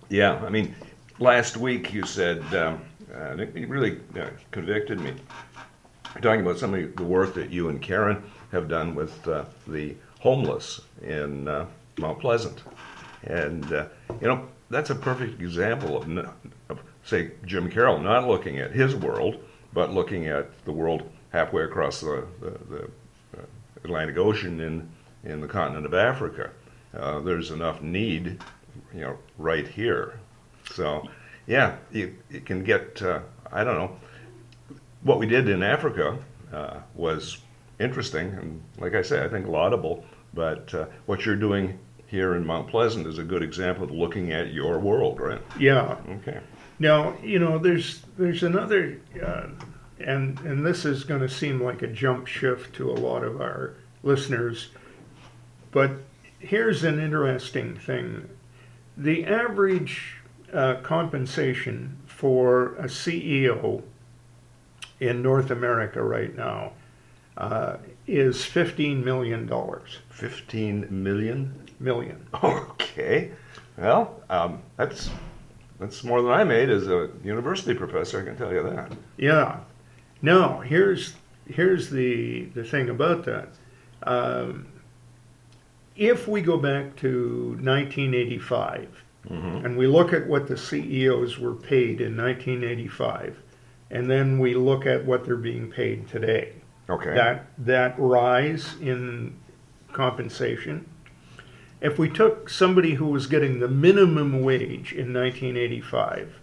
Yeah, 0.09 0.37
I 0.45 0.49
mean, 0.49 0.75
last 1.19 1.57
week 1.57 1.93
you 1.93 2.05
said, 2.05 2.43
um, 2.55 2.81
uh, 3.15 3.37
it 3.37 3.69
really 3.69 4.01
uh, 4.19 4.29
convicted 4.51 5.01
me. 5.01 5.15
Talking 6.23 6.41
about 6.41 6.59
some 6.59 6.75
of 6.75 6.97
the 6.97 7.05
work 7.05 7.35
that 7.35 7.51
you 7.51 7.69
and 7.69 7.81
Karen 7.81 8.23
have 8.53 8.69
done 8.69 8.95
with 8.95 9.27
uh, 9.29 9.45
the 9.67 9.95
homeless 10.21 10.81
in 11.03 11.47
uh, 11.49 11.67
Mount 11.99 12.21
Pleasant. 12.21 12.63
And, 13.25 13.71
uh, 13.73 13.87
you 14.21 14.27
know, 14.27 14.49
that's 14.71 14.91
a 14.91 14.95
perfect 14.95 15.41
example 15.41 15.99
of, 15.99 16.29
of, 16.69 16.81
say, 17.05 17.33
Jim 17.45 17.71
Carroll 17.71 17.99
not 17.99 18.27
looking 18.27 18.59
at 18.59 18.73
his 18.73 18.95
world, 18.95 19.37
but 19.73 19.93
looking 19.93 20.27
at 20.27 20.65
the 20.65 20.73
world 20.73 21.03
halfway 21.31 21.65
across 21.65 22.01
the, 22.01 22.27
the, 22.41 22.51
the 22.75 22.91
Atlantic 23.85 24.17
Ocean 24.17 24.61
in, 24.61 24.89
in 25.25 25.41
the 25.41 25.49
continent 25.49 25.87
of 25.87 25.95
Africa. 25.95 26.51
Uh, 26.97 27.21
there's 27.21 27.51
enough 27.51 27.83
need, 27.83 28.43
you 28.95 29.01
know, 29.01 29.19
right 29.37 29.67
here. 29.67 30.19
So, 30.73 31.09
yeah, 31.47 31.77
you, 31.93 32.17
you 32.31 32.41
can 32.41 32.65
get, 32.65 33.01
uh, 33.03 33.21
I 33.53 33.65
don't 33.65 33.77
know, 33.77 33.97
what 35.03 35.19
we 35.19 35.27
did 35.27 35.49
in 35.49 35.63
Africa 35.63 36.19
uh, 36.53 36.79
was 36.95 37.39
interesting 37.79 38.29
and, 38.35 38.63
like 38.79 38.95
I 38.95 39.03
say, 39.03 39.25
I 39.25 39.29
think 39.29 39.47
laudable. 39.47 40.05
But 40.35 40.73
uh, 40.75 40.87
what 41.07 41.25
you're 41.25 41.37
doing 41.37 41.79
here 42.07 42.35
in 42.35 42.47
Mount 42.47 42.69
Pleasant 42.69 43.07
is 43.07 43.19
a 43.19 43.23
good 43.23 43.43
example 43.43 43.85
of 43.85 43.91
looking 43.91 44.33
at 44.33 44.53
your 44.53 44.79
world, 44.79 45.21
right? 45.21 45.41
Yeah, 45.59 45.97
Okay. 46.09 46.41
Now, 46.81 47.17
you 47.23 47.41
know, 47.41 47.59
there's 47.59 48.03
there's 48.17 48.45
another, 48.45 49.01
uh, 49.25 49.49
and 50.01 50.39
and 50.41 50.65
this 50.65 50.85
is 50.85 51.05
going 51.05 51.21
to 51.21 51.29
seem 51.29 51.63
like 51.63 51.83
a 51.83 51.87
jump 51.87 52.27
shift 52.27 52.75
to 52.77 52.91
a 52.91 52.93
lot 52.93 53.23
of 53.25 53.41
our 53.41 53.75
listeners, 54.03 54.69
but 55.71 55.91
here's 56.39 56.85
an 56.85 56.99
interesting 56.99 57.77
thing: 57.77 58.29
the 58.97 59.25
average 59.25 60.17
uh, 60.53 60.77
compensation 60.83 61.99
for 62.07 62.75
a 62.77 62.85
CEO 62.85 63.83
in 65.01 65.23
North 65.23 65.51
America 65.51 66.03
right 66.03 66.37
now 66.37 66.73
uh, 67.37 67.77
is 68.07 68.45
fifteen 68.45 69.05
million 69.05 69.47
dollars. 69.47 69.99
15 70.19 70.89
million? 70.91 71.55
Million. 71.79 72.27
Okay. 72.43 73.31
Well, 73.77 74.21
um, 74.29 74.61
that's 74.77 75.09
that's 75.79 76.03
more 76.03 76.21
than 76.21 76.33
I 76.33 76.43
made 76.43 76.69
as 76.69 76.89
a 76.89 77.11
university 77.23 77.75
professor. 77.75 78.21
I 78.21 78.25
can 78.25 78.37
tell 78.37 78.53
you 78.53 78.65
that. 78.65 78.93
Yeah. 79.17 79.61
Now, 80.23 80.61
here's 80.61 81.15
here's 81.47 81.91
the 81.91 82.47
the 82.55 82.65
thing 82.65 82.89
about 82.91 83.25
that. 83.25 83.49
Um, 84.03 84.67
if 85.97 86.29
we 86.29 86.41
go 86.43 86.57
back 86.57 86.97
to 86.97 87.59
1985 87.61 89.05
Mm-hmm. 89.29 89.67
and 89.67 89.77
we 89.77 89.87
look 89.87 90.15
at 90.15 90.27
what 90.27 90.47
the 90.47 90.57
CEOs 90.57 91.39
were 91.39 91.53
paid 91.55 92.01
in 92.01 92.17
1985, 92.17 93.37
and 93.91 94.09
then 94.09 94.39
we 94.39 94.55
look 94.55 94.87
at 94.87 95.05
what 95.05 95.25
they're 95.27 95.37
being 95.37 95.71
paid 95.71 96.09
today, 96.09 96.53
Okay. 96.89 97.13
that 97.15 97.47
that 97.59 97.95
rise 97.99 98.77
in 98.81 99.37
compensation. 99.93 100.87
If 101.83 101.99
we 101.99 102.09
took 102.09 102.49
somebody 102.49 102.95
who 102.95 103.07
was 103.09 103.27
getting 103.27 103.59
the 103.61 103.69
minimum 103.69 104.41
wage 104.41 104.93
in 104.93 105.13
1985, 105.13 106.37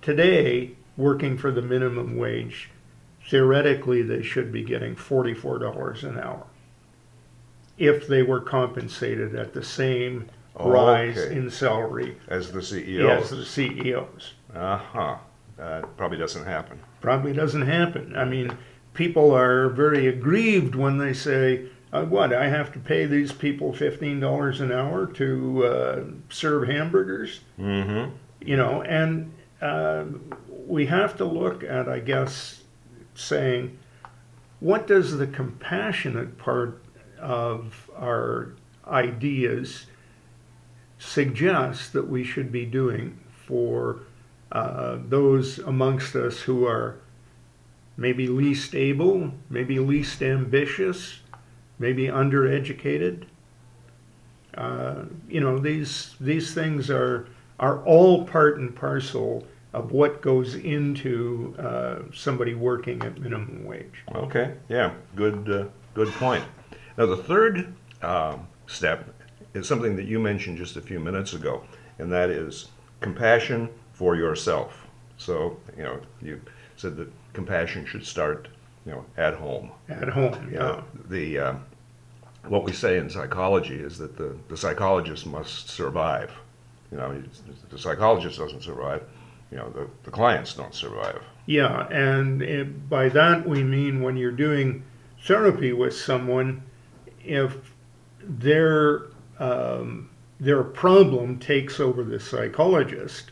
today 0.00 0.70
working 0.96 1.36
for 1.36 1.50
the 1.50 1.60
minimum 1.60 2.16
wage, 2.16 2.70
theoretically 3.28 4.02
they 4.02 4.22
should 4.22 4.52
be 4.52 4.62
getting 4.62 4.94
$44 4.94 6.02
an 6.04 6.18
hour 6.18 6.46
if 7.78 8.06
they 8.06 8.22
were 8.22 8.40
compensated 8.40 9.34
at 9.34 9.52
the 9.52 9.62
same 9.64 10.28
Oh, 10.58 10.70
rise 10.70 11.18
okay. 11.18 11.36
in 11.36 11.50
salary 11.50 12.16
as 12.28 12.50
the 12.50 12.60
CEO. 12.60 13.10
as 13.10 13.28
the 13.28 13.44
CEOs. 13.44 14.32
Uh 14.54 14.78
huh. 14.78 15.16
That 15.58 15.96
probably 15.98 16.16
doesn't 16.16 16.46
happen. 16.46 16.80
Probably 17.02 17.34
doesn't 17.34 17.66
happen. 17.66 18.16
I 18.16 18.24
mean, 18.24 18.56
people 18.94 19.32
are 19.32 19.68
very 19.68 20.06
aggrieved 20.06 20.74
when 20.74 20.96
they 20.96 21.12
say, 21.12 21.66
uh, 21.92 22.04
"What? 22.06 22.32
I 22.32 22.48
have 22.48 22.72
to 22.72 22.78
pay 22.78 23.04
these 23.04 23.32
people 23.32 23.74
fifteen 23.74 24.18
dollars 24.18 24.62
an 24.62 24.72
hour 24.72 25.04
to 25.08 25.66
uh, 25.66 26.04
serve 26.30 26.68
hamburgers?" 26.68 27.40
Mm-hmm. 27.60 28.12
You 28.40 28.56
know, 28.56 28.80
and 28.80 29.34
uh, 29.60 30.04
we 30.66 30.86
have 30.86 31.18
to 31.18 31.26
look 31.26 31.64
at, 31.64 31.86
I 31.86 31.98
guess, 32.00 32.62
saying, 33.16 33.78
what 34.60 34.86
does 34.86 35.18
the 35.18 35.26
compassionate 35.26 36.38
part 36.38 36.82
of 37.18 37.90
our 37.96 38.52
ideas 38.86 39.86
suggest 40.98 41.92
that 41.92 42.08
we 42.08 42.24
should 42.24 42.50
be 42.50 42.64
doing 42.64 43.18
for 43.46 44.00
uh, 44.52 44.98
those 45.08 45.58
amongst 45.58 46.14
us 46.14 46.40
who 46.40 46.66
are 46.66 46.98
maybe 47.96 48.28
least 48.28 48.74
able, 48.74 49.32
maybe 49.50 49.78
least 49.78 50.22
ambitious, 50.22 51.20
maybe 51.78 52.06
undereducated. 52.06 53.24
Uh, 54.54 55.04
you 55.28 55.40
know, 55.40 55.58
these 55.58 56.14
these 56.20 56.54
things 56.54 56.90
are 56.90 57.28
are 57.58 57.82
all 57.84 58.24
part 58.24 58.58
and 58.58 58.74
parcel 58.74 59.44
of 59.76 59.92
what 59.92 60.22
goes 60.22 60.54
into 60.54 61.54
uh, 61.58 61.98
somebody 62.14 62.54
working 62.54 63.02
at 63.02 63.20
minimum 63.20 63.66
wage. 63.66 64.04
Okay. 64.14 64.54
Yeah. 64.70 64.94
Good. 65.14 65.50
Uh, 65.50 65.66
good 65.92 66.08
point. 66.14 66.42
Now 66.96 67.04
the 67.04 67.18
third 67.18 67.74
um, 68.00 68.48
step 68.66 69.04
is 69.52 69.68
something 69.68 69.94
that 69.96 70.06
you 70.06 70.18
mentioned 70.18 70.56
just 70.56 70.76
a 70.76 70.80
few 70.80 70.98
minutes 70.98 71.34
ago, 71.34 71.62
and 71.98 72.10
that 72.10 72.30
is 72.30 72.68
compassion 73.00 73.68
for 73.92 74.16
yourself. 74.16 74.86
So 75.18 75.58
you 75.76 75.82
know 75.82 76.00
you 76.22 76.40
said 76.76 76.96
that 76.96 77.12
compassion 77.34 77.84
should 77.84 78.06
start 78.06 78.48
you 78.86 78.92
know 78.92 79.04
at 79.18 79.34
home. 79.34 79.72
At 79.90 80.08
home, 80.08 80.50
yeah. 80.50 80.60
Uh, 80.62 80.82
the 81.10 81.38
uh, 81.38 81.54
what 82.48 82.64
we 82.64 82.72
say 82.72 82.96
in 82.96 83.10
psychology 83.10 83.76
is 83.76 83.98
that 83.98 84.16
the, 84.16 84.38
the 84.48 84.56
psychologist 84.56 85.26
must 85.26 85.68
survive. 85.68 86.32
You 86.90 86.98
know, 86.98 87.22
the 87.68 87.78
psychologist 87.78 88.38
doesn't 88.38 88.62
survive, 88.62 89.02
you 89.50 89.56
know, 89.56 89.70
the, 89.70 89.88
the 90.04 90.10
clients 90.10 90.54
don't 90.54 90.74
survive. 90.74 91.22
Yeah, 91.46 91.86
and 91.88 92.42
it, 92.42 92.88
by 92.88 93.08
that 93.10 93.48
we 93.48 93.62
mean 93.62 94.02
when 94.02 94.16
you're 94.16 94.32
doing 94.32 94.82
therapy 95.22 95.72
with 95.72 95.94
someone, 95.94 96.62
if 97.24 97.56
their 98.20 99.02
um, 99.38 100.10
their 100.40 100.62
problem 100.62 101.38
takes 101.38 101.78
over 101.80 102.02
the 102.02 102.18
psychologist, 102.18 103.30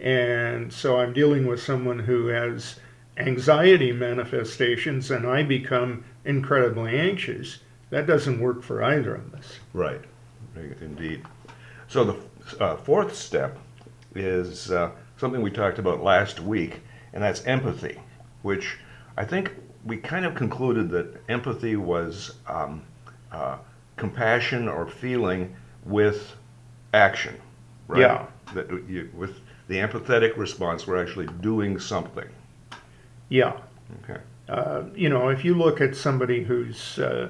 and 0.00 0.72
so 0.72 0.98
I'm 0.98 1.12
dealing 1.12 1.46
with 1.46 1.62
someone 1.62 1.98
who 1.98 2.26
has 2.26 2.78
anxiety 3.16 3.92
manifestations, 3.92 5.10
and 5.10 5.26
I 5.26 5.42
become 5.42 6.04
incredibly 6.24 6.98
anxious. 6.98 7.60
That 7.90 8.06
doesn't 8.06 8.40
work 8.40 8.62
for 8.62 8.82
either 8.82 9.14
of 9.14 9.34
us. 9.34 9.58
Right, 9.72 10.02
indeed. 10.54 11.24
So 11.88 12.04
the 12.04 12.62
uh, 12.62 12.76
fourth 12.76 13.16
step 13.16 13.58
is 14.14 14.70
uh, 14.70 14.90
something 15.18 15.42
we 15.42 15.50
talked 15.50 15.78
about 15.78 16.02
last 16.02 16.40
week, 16.40 16.80
and 17.12 17.22
that's 17.22 17.44
empathy, 17.46 17.98
which 18.42 18.78
I 19.16 19.24
think 19.24 19.52
we 19.84 19.96
kind 19.96 20.24
of 20.24 20.34
concluded 20.34 20.90
that 20.90 21.22
empathy 21.28 21.76
was 21.76 22.34
um, 22.46 22.82
uh, 23.32 23.58
compassion 23.96 24.68
or 24.68 24.86
feeling 24.86 25.54
with 25.84 26.34
action. 26.94 27.36
Right? 27.88 28.00
Yeah. 28.00 28.26
That 28.54 28.70
you, 28.88 29.10
with 29.14 29.40
the 29.68 29.76
empathetic 29.76 30.36
response, 30.36 30.86
we're 30.86 31.02
actually 31.02 31.28
doing 31.40 31.78
something. 31.78 32.28
Yeah. 33.28 33.58
Okay. 34.02 34.20
Uh, 34.48 34.84
you 34.94 35.08
know, 35.08 35.28
if 35.28 35.44
you 35.44 35.54
look 35.54 35.80
at 35.80 35.94
somebody 35.94 36.42
who's 36.42 36.98
uh, 36.98 37.28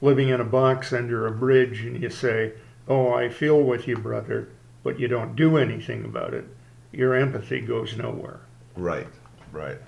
living 0.00 0.28
in 0.28 0.40
a 0.40 0.44
box 0.44 0.92
under 0.92 1.26
a 1.26 1.32
bridge 1.32 1.80
and 1.80 2.00
you 2.00 2.10
say, 2.10 2.52
Oh, 2.88 3.12
I 3.12 3.28
feel 3.28 3.62
with 3.62 3.86
you, 3.86 3.96
brother, 3.96 4.48
but 4.82 4.98
you 4.98 5.08
don't 5.08 5.36
do 5.36 5.56
anything 5.56 6.04
about 6.04 6.34
it, 6.34 6.44
your 6.92 7.14
empathy 7.14 7.60
goes 7.60 7.96
nowhere. 7.96 8.40
Right, 8.76 9.08
right. 9.50 9.78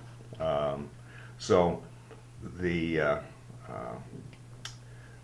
Um, 0.41 0.89
so 1.39 1.83
the 2.59 3.01
uh, 3.01 3.19
uh, 3.69 3.97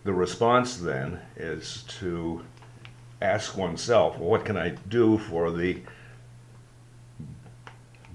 the 0.05 0.13
response 0.13 0.77
then 0.77 1.21
is 1.37 1.85
to 2.01 2.43
ask 3.21 3.57
oneself, 3.57 4.19
well, 4.19 4.31
what 4.31 4.45
can 4.45 4.57
I 4.57 4.71
do 4.89 5.19
for 5.19 5.51
the 5.51 5.83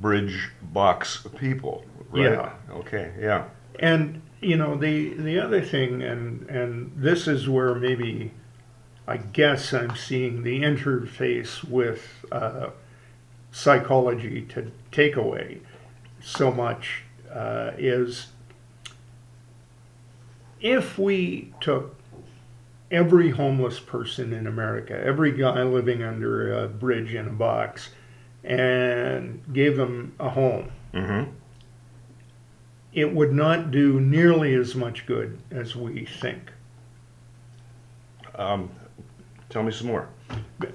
bridge 0.01 0.49
box 0.61 1.25
people? 1.37 1.85
Right? 2.09 2.31
Yeah. 2.31 2.53
Okay. 2.71 3.13
Yeah. 3.19 3.45
And, 3.79 4.21
you 4.41 4.57
know, 4.57 4.75
the, 4.75 5.13
the 5.13 5.39
other 5.39 5.61
thing, 5.61 6.01
and, 6.01 6.49
and 6.49 6.91
this 6.95 7.27
is 7.27 7.47
where 7.47 7.75
maybe 7.75 8.31
I 9.07 9.17
guess 9.17 9.73
I'm 9.73 9.95
seeing 9.95 10.43
the 10.43 10.61
interface 10.63 11.63
with 11.63 12.25
uh, 12.31 12.69
psychology 13.55 14.41
to 14.41 14.69
take 14.91 15.15
away 15.15 15.61
so 16.21 16.51
much 16.51 17.03
uh, 17.33 17.71
is 17.77 18.27
if 20.59 20.99
we 20.99 21.53
took 21.61 21.95
every 22.91 23.29
homeless 23.29 23.79
person 23.79 24.33
in 24.33 24.45
America, 24.45 24.93
every 25.01 25.31
guy 25.31 25.63
living 25.63 26.03
under 26.03 26.65
a 26.65 26.67
bridge 26.67 27.13
in 27.13 27.27
a 27.27 27.31
box, 27.31 27.91
and 28.43 29.41
gave 29.53 29.77
them 29.77 30.13
a 30.19 30.29
home, 30.29 30.69
Mm-hmm. 30.93 31.31
it 32.93 33.13
would 33.13 33.33
not 33.33 33.71
do 33.71 33.99
nearly 33.99 34.53
as 34.53 34.75
much 34.75 35.05
good 35.05 35.37
as 35.51 35.75
we 35.75 36.05
think. 36.05 36.51
Um, 38.35 38.69
tell 39.49 39.63
me 39.63 39.71
some 39.71 39.87
more. 39.87 40.07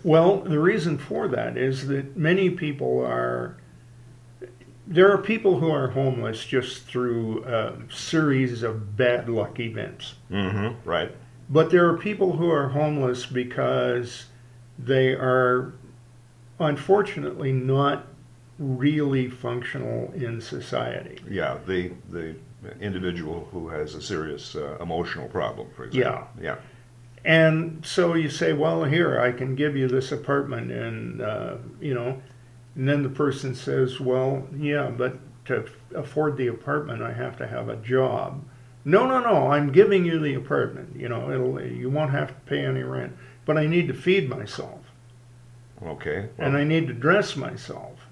Well, 0.05 0.41
the 0.41 0.59
reason 0.59 0.99
for 0.99 1.29
that 1.29 1.57
is 1.57 1.87
that 1.89 2.17
many 2.17 2.51
people 2.51 3.01
are. 3.01 3.57
There 4.87 5.13
are 5.13 5.19
people 5.19 5.61
who 5.61 5.71
are 5.71 5.89
homeless 5.89 6.45
just 6.45 6.83
through 6.83 7.45
a 7.45 7.77
series 7.91 8.65
of 8.65 8.97
bad 8.97 9.29
luck 9.29 9.61
events. 9.61 10.15
Mm-hmm. 10.31 10.89
Right. 10.89 11.15
But 11.49 11.71
there 11.71 11.89
are 11.89 11.97
people 11.97 12.37
who 12.37 12.51
are 12.51 12.69
homeless 12.69 13.25
because 13.25 14.27
they 14.79 15.09
are 15.13 15.75
unfortunately 16.59 17.53
not 17.53 18.07
really 18.59 19.29
functional 19.29 20.13
in 20.13 20.41
society. 20.41 21.19
Yeah. 21.29 21.59
The 21.67 21.93
the 22.11 22.35
individual 22.81 23.49
who 23.53 23.69
has 23.69 23.95
a 23.95 24.03
serious 24.03 24.55
uh, 24.55 24.77
emotional 24.81 25.29
problem, 25.29 25.69
for 25.75 25.85
example. 25.85 26.29
Yeah. 26.41 26.45
Yeah. 26.45 26.57
And 27.25 27.85
so 27.85 28.15
you 28.15 28.31
say, 28.31 28.53
well, 28.53 28.85
here, 28.85 29.21
I 29.21 29.33
can 29.33 29.55
give 29.55 29.77
you 29.77 29.89
this 29.89 30.11
apartment, 30.13 30.71
and, 30.73 31.21
uh, 31.21 31.57
you 31.81 31.95
know, 31.95 32.21
And 32.77 32.89
then 32.89 33.03
the 33.03 33.09
person 33.11 33.55
says, 33.55 34.01
well, 34.01 34.47
yeah, 34.57 34.91
but 34.91 35.19
to 35.47 35.67
afford 35.95 36.37
the 36.37 36.47
apartment, 36.47 37.03
I 37.03 37.13
have 37.13 37.37
to 37.39 37.47
have 37.47 37.69
a 37.69 37.77
job. 37.77 38.45
No, 38.85 39.07
no, 39.07 39.21
no, 39.21 39.49
I'm 39.51 39.73
giving 39.73 40.05
you 40.05 40.19
the 40.19 40.35
apartment. 40.35 40.97
You 40.97 41.09
know, 41.09 41.31
it'll, 41.31 41.61
you 41.63 41.91
won't 41.91 42.13
have 42.13 42.29
to 42.29 42.41
pay 42.47 42.65
any 42.65 42.83
rent, 42.83 43.15
but 43.45 43.59
I 43.59 43.67
need 43.67 43.89
to 43.89 43.95
feed 43.95 44.29
myself 44.31 44.81
Okay. 45.83 46.29
and 46.39 46.57
I 46.57 46.65
need 46.65 46.87
to 46.89 46.93
dress 46.95 47.37
myself. 47.37 48.07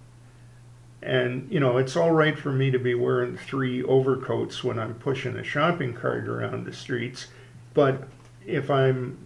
And, 1.00 1.50
you 1.50 1.60
know, 1.60 1.78
it's 1.78 1.96
all 1.96 2.10
right 2.10 2.36
for 2.38 2.50
me 2.52 2.70
to 2.72 2.78
be 2.78 2.94
wearing 2.94 3.36
three 3.36 3.82
overcoats 3.82 4.64
when 4.64 4.78
I'm 4.78 4.94
pushing 4.94 5.36
a 5.36 5.44
shopping 5.44 5.94
cart 5.94 6.28
around 6.28 6.64
the 6.66 6.72
streets, 6.72 7.28
but 7.74 8.08
if 8.48 8.70
I'm 8.70 9.18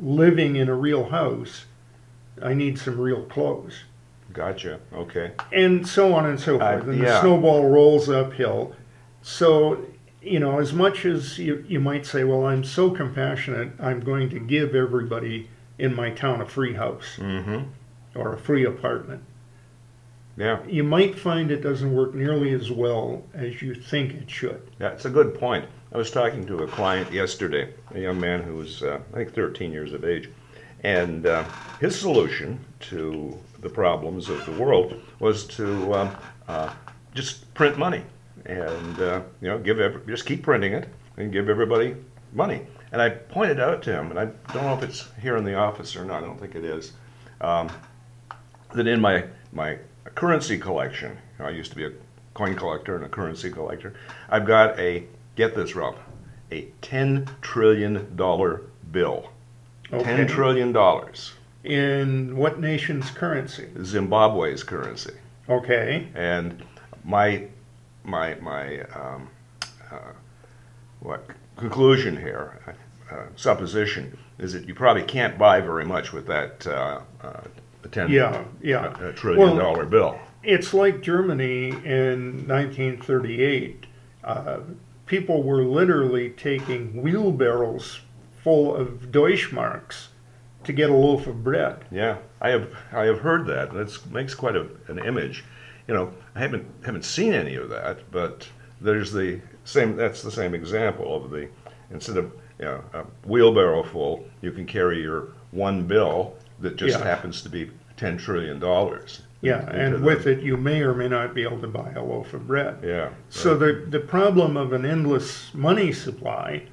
living 0.00 0.56
in 0.56 0.68
a 0.68 0.74
real 0.74 1.08
house, 1.10 1.64
I 2.42 2.54
need 2.54 2.78
some 2.78 2.98
real 2.98 3.22
clothes. 3.24 3.82
Gotcha. 4.32 4.78
Okay. 4.94 5.32
And 5.52 5.86
so 5.86 6.14
on 6.14 6.26
and 6.26 6.38
so 6.38 6.58
Uh, 6.60 6.72
forth. 6.78 6.88
and 6.88 6.98
yeah. 6.98 7.04
the 7.06 7.20
snowball 7.20 7.68
rolls 7.68 8.08
uphill. 8.08 8.74
So, 9.22 9.84
you 10.22 10.38
know, 10.38 10.58
as 10.60 10.72
much 10.72 11.04
as 11.04 11.38
you, 11.38 11.64
you 11.66 11.80
might 11.80 12.06
say, 12.06 12.22
well, 12.24 12.46
I'm 12.46 12.62
so 12.62 12.90
compassionate, 12.90 13.72
I'm 13.80 14.00
going 14.00 14.28
to 14.30 14.38
give 14.38 14.74
everybody 14.74 15.48
in 15.78 15.94
my 15.94 16.10
town 16.10 16.40
a 16.40 16.46
free 16.46 16.74
house 16.74 17.16
Mm-hmm. 17.18 17.64
or 18.14 18.34
a 18.34 18.38
free 18.38 18.64
apartment 18.64 19.22
Yeah. 20.38 20.64
you 20.68 20.84
might 20.84 21.18
find 21.18 21.50
it 21.50 21.62
doesn't 21.62 21.92
work 21.92 22.14
nearly 22.14 22.52
as 22.52 22.70
well 22.70 23.24
as 23.34 23.60
you 23.60 23.74
think 23.74 24.14
it 24.14 24.30
should. 24.30 24.62
That's 24.78 25.04
a 25.04 25.10
good 25.10 25.34
point. 25.34 25.66
I 25.92 25.98
was 25.98 26.12
talking 26.12 26.46
to 26.46 26.62
a 26.62 26.68
client 26.68 27.12
yesterday, 27.12 27.74
a 27.92 27.98
young 27.98 28.20
man 28.20 28.42
who 28.42 28.54
was, 28.54 28.82
uh, 28.82 29.00
I 29.12 29.16
think, 29.16 29.34
13 29.34 29.72
years 29.72 29.92
of 29.92 30.04
age, 30.04 30.30
and 30.84 31.26
uh, 31.26 31.44
his 31.80 31.98
solution 31.98 32.64
to 32.80 33.36
the 33.60 33.68
problems 33.68 34.28
of 34.28 34.46
the 34.46 34.52
world 34.52 35.00
was 35.18 35.44
to 35.44 35.94
um, 35.94 36.16
uh, 36.46 36.72
just 37.14 37.52
print 37.54 37.76
money 37.76 38.04
and 38.46 39.00
uh, 39.00 39.20
you 39.40 39.48
know 39.48 39.58
give 39.58 39.80
every, 39.80 40.06
just 40.06 40.24
keep 40.24 40.42
printing 40.42 40.72
it 40.72 40.88
and 41.16 41.32
give 41.32 41.48
everybody 41.48 41.96
money. 42.32 42.64
And 42.92 43.02
I 43.02 43.10
pointed 43.10 43.58
out 43.58 43.82
to 43.82 43.92
him, 43.92 44.10
and 44.10 44.20
I 44.20 44.26
don't 44.52 44.64
know 44.64 44.74
if 44.74 44.82
it's 44.82 45.08
here 45.20 45.36
in 45.36 45.44
the 45.44 45.54
office 45.54 45.96
or 45.96 46.04
not. 46.04 46.22
I 46.22 46.26
don't 46.26 46.40
think 46.40 46.54
it 46.54 46.64
is. 46.64 46.92
Um, 47.40 47.68
that 48.74 48.86
in 48.86 49.00
my 49.00 49.24
my 49.52 49.78
currency 50.14 50.58
collection, 50.58 51.12
you 51.12 51.44
know, 51.44 51.46
I 51.46 51.52
used 51.52 51.70
to 51.70 51.76
be 51.76 51.84
a 51.84 51.92
coin 52.34 52.54
collector 52.54 52.96
and 52.96 53.04
a 53.04 53.08
currency 53.08 53.50
collector. 53.50 53.94
I've 54.28 54.46
got 54.46 54.78
a 54.78 55.04
get 55.36 55.54
this, 55.54 55.74
Rob, 55.74 55.96
a 56.52 56.68
ten 56.80 57.28
trillion 57.42 58.14
dollar 58.16 58.62
bill. 58.90 59.30
Okay. 59.92 60.04
Ten 60.04 60.26
trillion 60.26 60.72
dollars, 60.72 61.32
In 61.64 62.36
what 62.36 62.60
nation's 62.60 63.10
currency? 63.10 63.68
Zimbabwe's 63.82 64.62
currency, 64.62 65.14
Okay. 65.48 66.08
and 66.14 66.62
my 67.04 67.46
my 68.04 68.34
my 68.36 68.80
um, 68.82 69.28
uh, 69.90 70.12
what 71.00 71.26
conclusion 71.56 72.16
here, 72.16 72.60
uh, 73.10 73.22
supposition 73.36 74.16
is 74.38 74.52
that 74.52 74.66
you 74.68 74.74
probably 74.74 75.02
can't 75.02 75.38
buy 75.38 75.60
very 75.60 75.84
much 75.84 76.12
with 76.12 76.26
that 76.26 76.66
uh, 76.66 77.00
uh, 77.88 77.94
ten 77.94 78.10
Yeah, 78.10 78.44
yeah. 78.62 78.94
a 79.02 79.12
trillion 79.12 79.46
Well, 79.46 79.56
dollar 79.56 79.84
bill. 79.86 80.18
It's 80.42 80.72
like 80.72 81.00
Germany 81.02 81.68
in 81.68 82.46
1938. 82.46 83.86
Uh, 84.24 84.58
people 85.06 85.42
were 85.42 85.62
literally 85.64 86.30
taking 86.30 87.02
wheelbarrows 87.02 88.00
full 88.42 88.74
of 88.74 89.10
Deutschmarks 89.10 90.08
to 90.64 90.72
get 90.72 90.90
a 90.90 90.94
loaf 90.94 91.26
of 91.26 91.42
bread. 91.42 91.84
Yeah, 91.90 92.18
I 92.40 92.50
have 92.50 92.72
I 92.92 93.04
have 93.04 93.20
heard 93.20 93.46
that. 93.46 93.72
That 93.72 94.12
makes 94.12 94.34
quite 94.34 94.56
a, 94.56 94.66
an 94.88 94.98
image. 94.98 95.44
You 95.86 95.94
know, 95.94 96.12
I 96.34 96.40
haven't 96.40 96.66
haven't 96.84 97.04
seen 97.04 97.32
any 97.32 97.54
of 97.56 97.68
that, 97.70 98.10
but 98.10 98.48
there's 98.80 99.12
the 99.12 99.40
same. 99.64 99.96
That's 99.96 100.22
the 100.22 100.30
same 100.30 100.54
example 100.54 101.16
of 101.16 101.30
the 101.30 101.48
instead 101.90 102.16
of 102.16 102.32
you 102.58 102.64
know, 102.66 102.84
a 102.92 103.04
wheelbarrow 103.26 103.82
full, 103.82 104.24
you 104.42 104.50
can 104.52 104.66
carry 104.66 105.00
your 105.00 105.28
one 105.52 105.86
bill 105.86 106.34
that 106.60 106.76
just 106.76 106.98
Yeah. 106.98 107.04
happens 107.04 107.40
to 107.42 107.48
be 107.48 107.70
ten 107.98 108.16
trillion 108.16 108.58
dollars. 108.58 109.22
Yeah, 109.40 109.68
and 109.70 109.96
the- 109.96 109.98
with 110.00 110.26
it, 110.26 110.40
you 110.40 110.56
may 110.56 110.80
or 110.80 110.94
may 110.94 111.08
not 111.08 111.34
be 111.34 111.42
able 111.42 111.60
to 111.60 111.68
buy 111.68 111.92
a 111.92 112.02
loaf 112.02 112.32
of 112.32 112.46
bread. 112.46 112.78
Yeah. 112.82 113.10
So 113.28 113.52
right. 113.52 113.58
the, 113.90 113.98
the 113.98 114.00
problem 114.00 114.56
of 114.56 114.72
an 114.72 114.86
endless 114.86 115.52
money 115.54 115.92
supply 115.92 116.64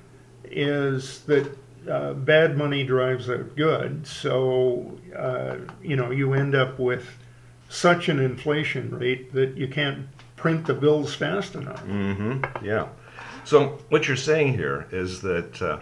is 0.45 1.19
that 1.25 1.55
uh, 1.89 2.13
bad 2.13 2.57
money 2.57 2.83
drives 2.83 3.29
out 3.29 3.55
good. 3.55 4.07
So, 4.07 4.97
uh, 5.15 5.57
you 5.83 5.95
know, 5.95 6.09
you 6.11 6.33
end 6.33 6.55
up 6.55 6.79
with 6.79 7.05
such 7.69 8.09
an 8.09 8.19
inflation 8.19 8.97
rate 8.97 9.33
that 9.33 9.55
you 9.55 9.67
can't 9.67 10.07
print 10.35 10.65
the 10.65 10.73
bills 10.73 11.13
fast 11.13 11.55
enough. 11.55 11.83
Mm-hmm. 11.85 12.65
Yeah. 12.65 12.87
So 13.43 13.79
what 13.89 14.07
you're 14.07 14.17
saying 14.17 14.53
here 14.53 14.87
is 14.91 15.21
that 15.21 15.61
uh, 15.61 15.79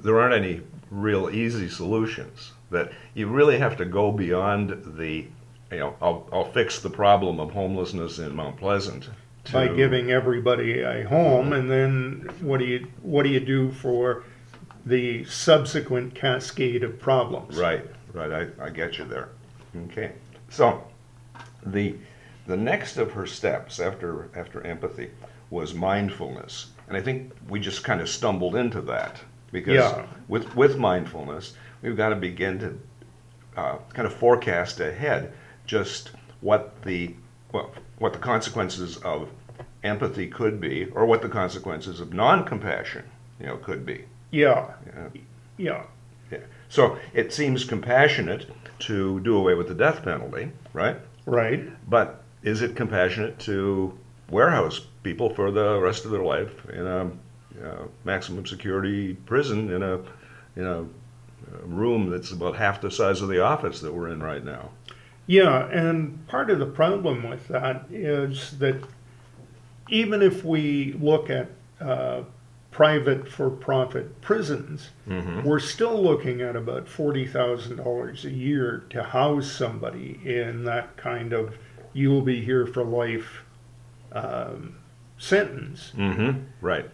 there 0.00 0.18
aren't 0.20 0.34
any 0.34 0.62
real 0.90 1.30
easy 1.30 1.68
solutions. 1.68 2.52
That 2.70 2.92
you 3.14 3.28
really 3.28 3.58
have 3.58 3.76
to 3.76 3.84
go 3.84 4.10
beyond 4.10 4.82
the, 4.98 5.26
you 5.70 5.78
know, 5.78 5.94
I'll, 6.02 6.28
I'll 6.32 6.50
fix 6.50 6.80
the 6.80 6.90
problem 6.90 7.38
of 7.38 7.52
homelessness 7.52 8.18
in 8.18 8.34
Mount 8.34 8.56
Pleasant. 8.56 9.08
By 9.52 9.68
giving 9.68 10.10
everybody 10.10 10.80
a 10.80 11.04
home, 11.04 11.52
and 11.52 11.70
then 11.70 12.28
what 12.40 12.58
do 12.58 12.64
you 12.64 12.88
what 13.02 13.22
do 13.22 13.28
you 13.28 13.38
do 13.38 13.70
for 13.70 14.24
the 14.84 15.24
subsequent 15.26 16.16
cascade 16.16 16.82
of 16.82 16.98
problems? 16.98 17.56
Right. 17.56 17.86
Right. 18.12 18.32
I, 18.58 18.64
I 18.64 18.70
get 18.70 18.98
you 18.98 19.04
there. 19.04 19.28
Okay. 19.84 20.12
So 20.48 20.82
the 21.64 21.94
the 22.48 22.56
next 22.56 22.96
of 22.96 23.12
her 23.12 23.24
steps 23.26 23.78
after 23.78 24.28
after 24.34 24.66
empathy 24.66 25.10
was 25.50 25.74
mindfulness, 25.74 26.72
and 26.88 26.96
I 26.96 27.00
think 27.00 27.30
we 27.48 27.60
just 27.60 27.84
kind 27.84 28.00
of 28.00 28.08
stumbled 28.08 28.56
into 28.56 28.80
that 28.82 29.20
because 29.52 29.74
Yeah. 29.74 30.06
with 30.26 30.56
with 30.56 30.76
mindfulness 30.76 31.54
we've 31.86 31.96
got 31.96 32.08
to 32.10 32.16
begin 32.16 32.58
to 32.58 32.78
uh, 33.56 33.78
kind 33.94 34.06
of 34.06 34.12
forecast 34.12 34.80
ahead 34.80 35.32
just 35.66 36.10
what 36.40 36.82
the 36.82 37.14
well, 37.52 37.70
what 37.98 38.12
the 38.12 38.18
consequences 38.18 38.96
of 38.98 39.28
empathy 39.82 40.26
could 40.26 40.60
be, 40.60 40.86
or 40.86 41.06
what 41.06 41.22
the 41.22 41.28
consequences 41.28 42.00
of 42.00 42.12
non-compassion, 42.12 43.04
you 43.40 43.46
know, 43.46 43.56
could 43.56 43.86
be. 43.86 44.04
Yeah, 44.32 44.72
Yeah. 44.86 45.08
yeah, 45.56 45.82
Yeah. 46.30 46.38
So 46.68 46.98
it 47.14 47.32
seems 47.32 47.64
compassionate 47.64 48.46
to 48.80 49.20
do 49.20 49.36
away 49.36 49.54
with 49.54 49.68
the 49.68 49.74
death 49.74 50.02
penalty, 50.02 50.50
right? 50.72 50.96
right. 51.24 51.70
But 51.88 52.22
is 52.42 52.62
it 52.62 52.74
compassionate 52.74 53.38
to 53.40 53.96
warehouse 54.28 54.84
people 55.04 55.32
for 55.32 55.52
the 55.52 55.78
rest 55.80 56.04
of 56.04 56.10
their 56.10 56.24
life 56.24 56.50
in 56.68 56.86
a 56.86 57.10
uh, 57.64 57.84
maximum 58.04 58.44
security 58.44 59.14
prison 59.14 59.70
in 59.72 59.82
a 59.82 60.00
in 60.56 60.66
a 60.66 60.80
a 60.80 60.86
room 61.64 62.10
that's 62.10 62.30
about 62.32 62.56
half 62.56 62.80
the 62.80 62.90
size 62.90 63.20
of 63.22 63.28
the 63.28 63.42
office 63.42 63.80
that 63.80 63.92
we're 63.94 64.08
in 64.08 64.22
right 64.22 64.44
now? 64.44 64.70
Yeah, 65.26 65.66
and 65.66 66.26
part 66.28 66.50
of 66.50 66.58
the 66.58 66.66
problem 66.66 67.28
with 67.28 67.48
that 67.48 67.86
is 67.90 68.58
that 68.58 68.76
even 69.88 70.22
if 70.22 70.44
we 70.44 70.92
look 71.00 71.30
at 71.30 71.48
uh, 71.80 72.22
private 72.70 73.28
for 73.28 73.50
profit 73.50 74.20
prisons, 74.20 74.90
Mm-hmm. 75.08 75.44
we're 75.44 75.60
still 75.60 76.02
looking 76.02 76.40
at 76.42 76.56
about 76.56 76.86
$40,000 76.86 78.24
a 78.24 78.30
year 78.30 78.84
to 78.90 79.02
house 79.02 79.50
somebody 79.50 80.20
in 80.24 80.64
that 80.64 80.96
kind 80.96 81.32
of 81.32 81.56
you'll 81.92 82.22
be 82.22 82.40
here 82.44 82.66
for 82.66 82.84
life 82.84 83.42
um, 84.12 84.76
sentence. 85.18 85.92
Mm-hmm. 85.96 86.40
Right. 86.60 86.90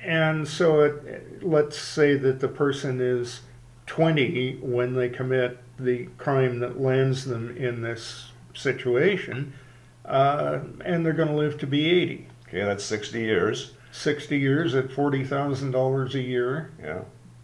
And 0.00 0.48
so 0.48 0.80
it, 0.80 1.42
let's 1.44 1.78
say 1.78 2.16
that 2.16 2.40
the 2.40 2.48
person 2.48 3.00
is 3.00 3.40
20 3.86 4.58
when 4.62 4.94
they 4.94 5.08
commit 5.08 5.58
the 5.78 6.06
crime 6.18 6.58
that 6.60 6.80
lands 6.80 7.24
them 7.24 7.56
in 7.56 7.82
this 7.82 8.30
situation, 8.54 9.52
uh, 10.04 10.60
and 10.84 11.04
they're 11.04 11.12
going 11.12 11.28
to 11.28 11.34
live 11.34 11.58
to 11.58 11.66
be 11.66 11.90
80. 11.90 12.26
Okay, 12.48 12.64
that's 12.64 12.84
60 12.84 13.20
years. 13.20 13.72
60 13.92 14.38
years 14.38 14.74
at 14.74 14.88
$40,000 14.88 16.14
a 16.14 16.20
year. 16.20 16.70
Yeah. 16.82 17.00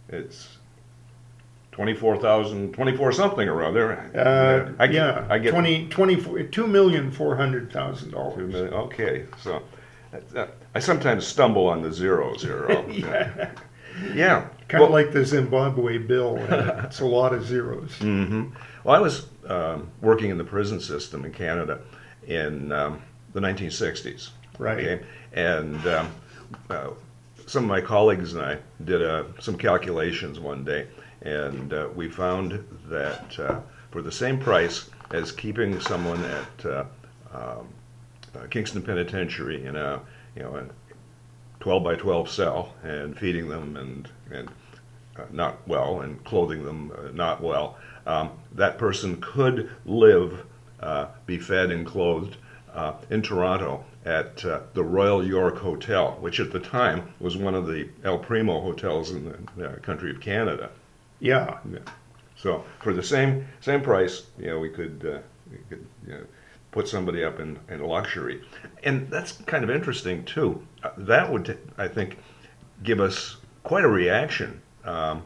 It's 0.09 0.57
24,000, 1.71 2.73
24 2.73 3.11
something 3.11 3.47
or 3.47 3.63
other. 3.63 3.93
Uh, 4.15 4.71
I 4.81 4.87
get, 4.87 4.95
yeah, 4.95 5.25
I 5.29 5.37
get 5.39 5.51
20, 5.51 5.87
24 5.89 6.39
$2,400,000. 6.39 8.73
Okay, 8.73 9.25
so 9.41 9.61
uh, 10.35 10.47
I 10.75 10.79
sometimes 10.79 11.25
stumble 11.27 11.67
on 11.67 11.81
the 11.81 11.91
zeros 11.93 12.41
here. 12.41 12.65
I'll- 12.69 12.89
yeah. 12.91 13.51
Yeah. 14.13 14.47
Kind 14.67 14.83
of 14.83 14.91
like 14.91 15.11
the 15.11 15.25
Zimbabwe 15.25 15.97
bill. 15.97 16.37
it's 16.83 16.99
a 16.99 17.05
lot 17.05 17.33
of 17.33 17.43
zeros. 17.45 17.91
hmm 17.97 18.49
Well, 18.83 18.95
I 18.95 18.99
was 18.99 19.27
um, 19.47 19.89
working 20.01 20.29
in 20.29 20.37
the 20.37 20.43
prison 20.43 20.79
system 20.79 21.25
in 21.25 21.31
Canada 21.33 21.79
in 22.27 22.71
um, 22.71 23.01
the 23.33 23.39
1960s. 23.39 24.29
Right. 24.59 24.77
Okay, 24.79 25.05
and 25.33 25.87
um, 25.87 26.11
uh, 26.69 26.89
some 27.47 27.63
of 27.63 27.69
my 27.69 27.81
colleagues 27.81 28.33
and 28.33 28.43
I 28.43 28.57
did 28.85 29.01
uh, 29.01 29.23
some 29.39 29.57
calculations 29.57 30.39
one 30.39 30.63
day, 30.63 30.87
and 31.21 31.73
uh, 31.73 31.87
we 31.95 32.09
found 32.09 32.63
that 32.87 33.39
uh, 33.39 33.61
for 33.91 34.01
the 34.01 34.11
same 34.11 34.37
price 34.37 34.89
as 35.11 35.31
keeping 35.31 35.79
someone 35.79 36.23
at 36.23 36.65
uh, 36.65 36.83
um, 37.33 37.67
uh, 38.35 38.45
Kingston 38.49 38.83
Penitentiary 38.83 39.65
in 39.65 39.75
a 39.75 39.99
you 40.35 40.43
know 40.43 40.67
12 41.59 41.83
by 41.83 41.95
12 41.95 42.29
cell 42.29 42.73
and 42.83 43.17
feeding 43.17 43.49
them 43.49 43.75
and 43.75 44.09
and 44.31 44.49
uh, 45.17 45.23
not 45.31 45.67
well 45.67 46.01
and 46.01 46.23
clothing 46.23 46.63
them 46.63 46.91
uh, 46.91 47.11
not 47.11 47.41
well. 47.41 47.77
Um, 48.05 48.31
that 48.53 48.77
person 48.77 49.19
could 49.21 49.69
live, 49.85 50.45
uh, 50.79 51.07
be 51.25 51.37
fed 51.37 51.71
and 51.71 51.85
clothed 51.85 52.37
uh, 52.73 52.93
in 53.09 53.21
Toronto 53.21 53.83
at 54.05 54.43
uh, 54.45 54.61
the 54.73 54.83
Royal 54.83 55.25
York 55.25 55.57
Hotel, 55.57 56.17
which 56.21 56.39
at 56.39 56.51
the 56.51 56.59
time 56.59 57.13
was 57.19 57.35
one 57.35 57.53
of 57.53 57.67
the 57.67 57.89
El 58.03 58.19
Primo 58.19 58.61
hotels 58.61 59.11
in 59.11 59.35
the 59.57 59.67
country 59.81 60.09
of 60.09 60.21
Canada. 60.21 60.69
Yeah. 61.19 61.59
yeah. 61.71 61.79
So 62.37 62.63
for 62.81 62.93
the 62.93 63.03
same 63.03 63.45
same 63.59 63.81
price, 63.81 64.23
you 64.37 64.47
know, 64.47 64.59
we 64.59 64.69
could 64.69 65.05
uh, 65.05 65.19
we 65.51 65.57
could 65.69 65.85
you 66.07 66.13
know, 66.13 66.23
put 66.71 66.87
somebody 66.87 67.23
up 67.23 67.39
in, 67.39 67.59
in 67.67 67.83
luxury, 67.83 68.41
and 68.83 69.09
that's 69.09 69.33
kind 69.45 69.63
of 69.63 69.69
interesting 69.69 70.23
too. 70.23 70.65
Uh, 70.83 70.91
that 70.97 71.31
would, 71.31 71.57
I 71.77 71.87
think, 71.87 72.17
give 72.83 72.99
us 72.99 73.37
quite 73.63 73.83
a 73.83 73.89
reaction. 73.89 74.61
Um, 74.85 75.23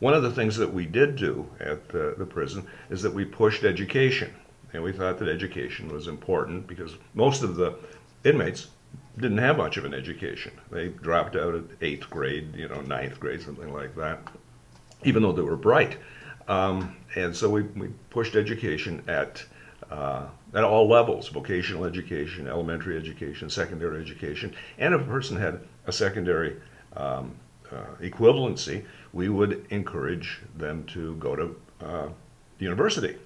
one 0.00 0.14
of 0.14 0.22
the 0.22 0.30
things 0.30 0.56
that 0.56 0.72
we 0.72 0.86
did 0.86 1.16
do 1.16 1.48
at 1.60 1.88
the, 1.88 2.14
the 2.16 2.26
prison 2.26 2.66
is 2.88 3.02
that 3.02 3.12
we 3.12 3.24
pushed 3.24 3.64
education, 3.64 4.34
and 4.72 4.82
we 4.82 4.92
thought 4.92 5.18
that 5.18 5.28
education 5.28 5.88
was 5.92 6.08
important 6.08 6.66
because 6.66 6.96
most 7.14 7.42
of 7.42 7.56
the 7.56 7.74
inmates 8.24 8.68
didn't 9.18 9.38
have 9.38 9.56
much 9.56 9.76
of 9.76 9.84
an 9.84 9.94
education. 9.94 10.52
They 10.70 10.88
dropped 10.88 11.36
out 11.36 11.54
at 11.54 11.64
eighth 11.80 12.08
grade, 12.08 12.54
you 12.56 12.68
know, 12.68 12.80
ninth 12.80 13.20
grade, 13.20 13.42
something 13.42 13.72
like 13.72 13.94
that, 13.96 14.20
even 15.04 15.22
though 15.22 15.32
they 15.32 15.42
were 15.42 15.56
bright. 15.56 15.98
Um, 16.48 16.96
and 17.14 17.36
so 17.36 17.48
we, 17.50 17.62
we 17.62 17.88
pushed 18.08 18.34
education 18.34 19.02
at 19.06 19.44
uh, 19.90 20.26
at 20.54 20.64
all 20.64 20.88
levels 20.88 21.28
vocational 21.28 21.84
education, 21.84 22.46
elementary 22.46 22.96
education, 22.96 23.48
secondary 23.50 24.00
education. 24.00 24.54
And 24.78 24.94
if 24.94 25.00
a 25.00 25.04
person 25.04 25.36
had 25.36 25.60
a 25.86 25.92
secondary 25.92 26.56
um, 26.96 27.34
uh, 27.72 27.84
equivalency, 28.00 28.84
we 29.12 29.28
would 29.28 29.66
encourage 29.70 30.40
them 30.56 30.84
to 30.86 31.14
go 31.16 31.36
to 31.36 31.56
uh, 31.80 32.08
university. 32.58 33.16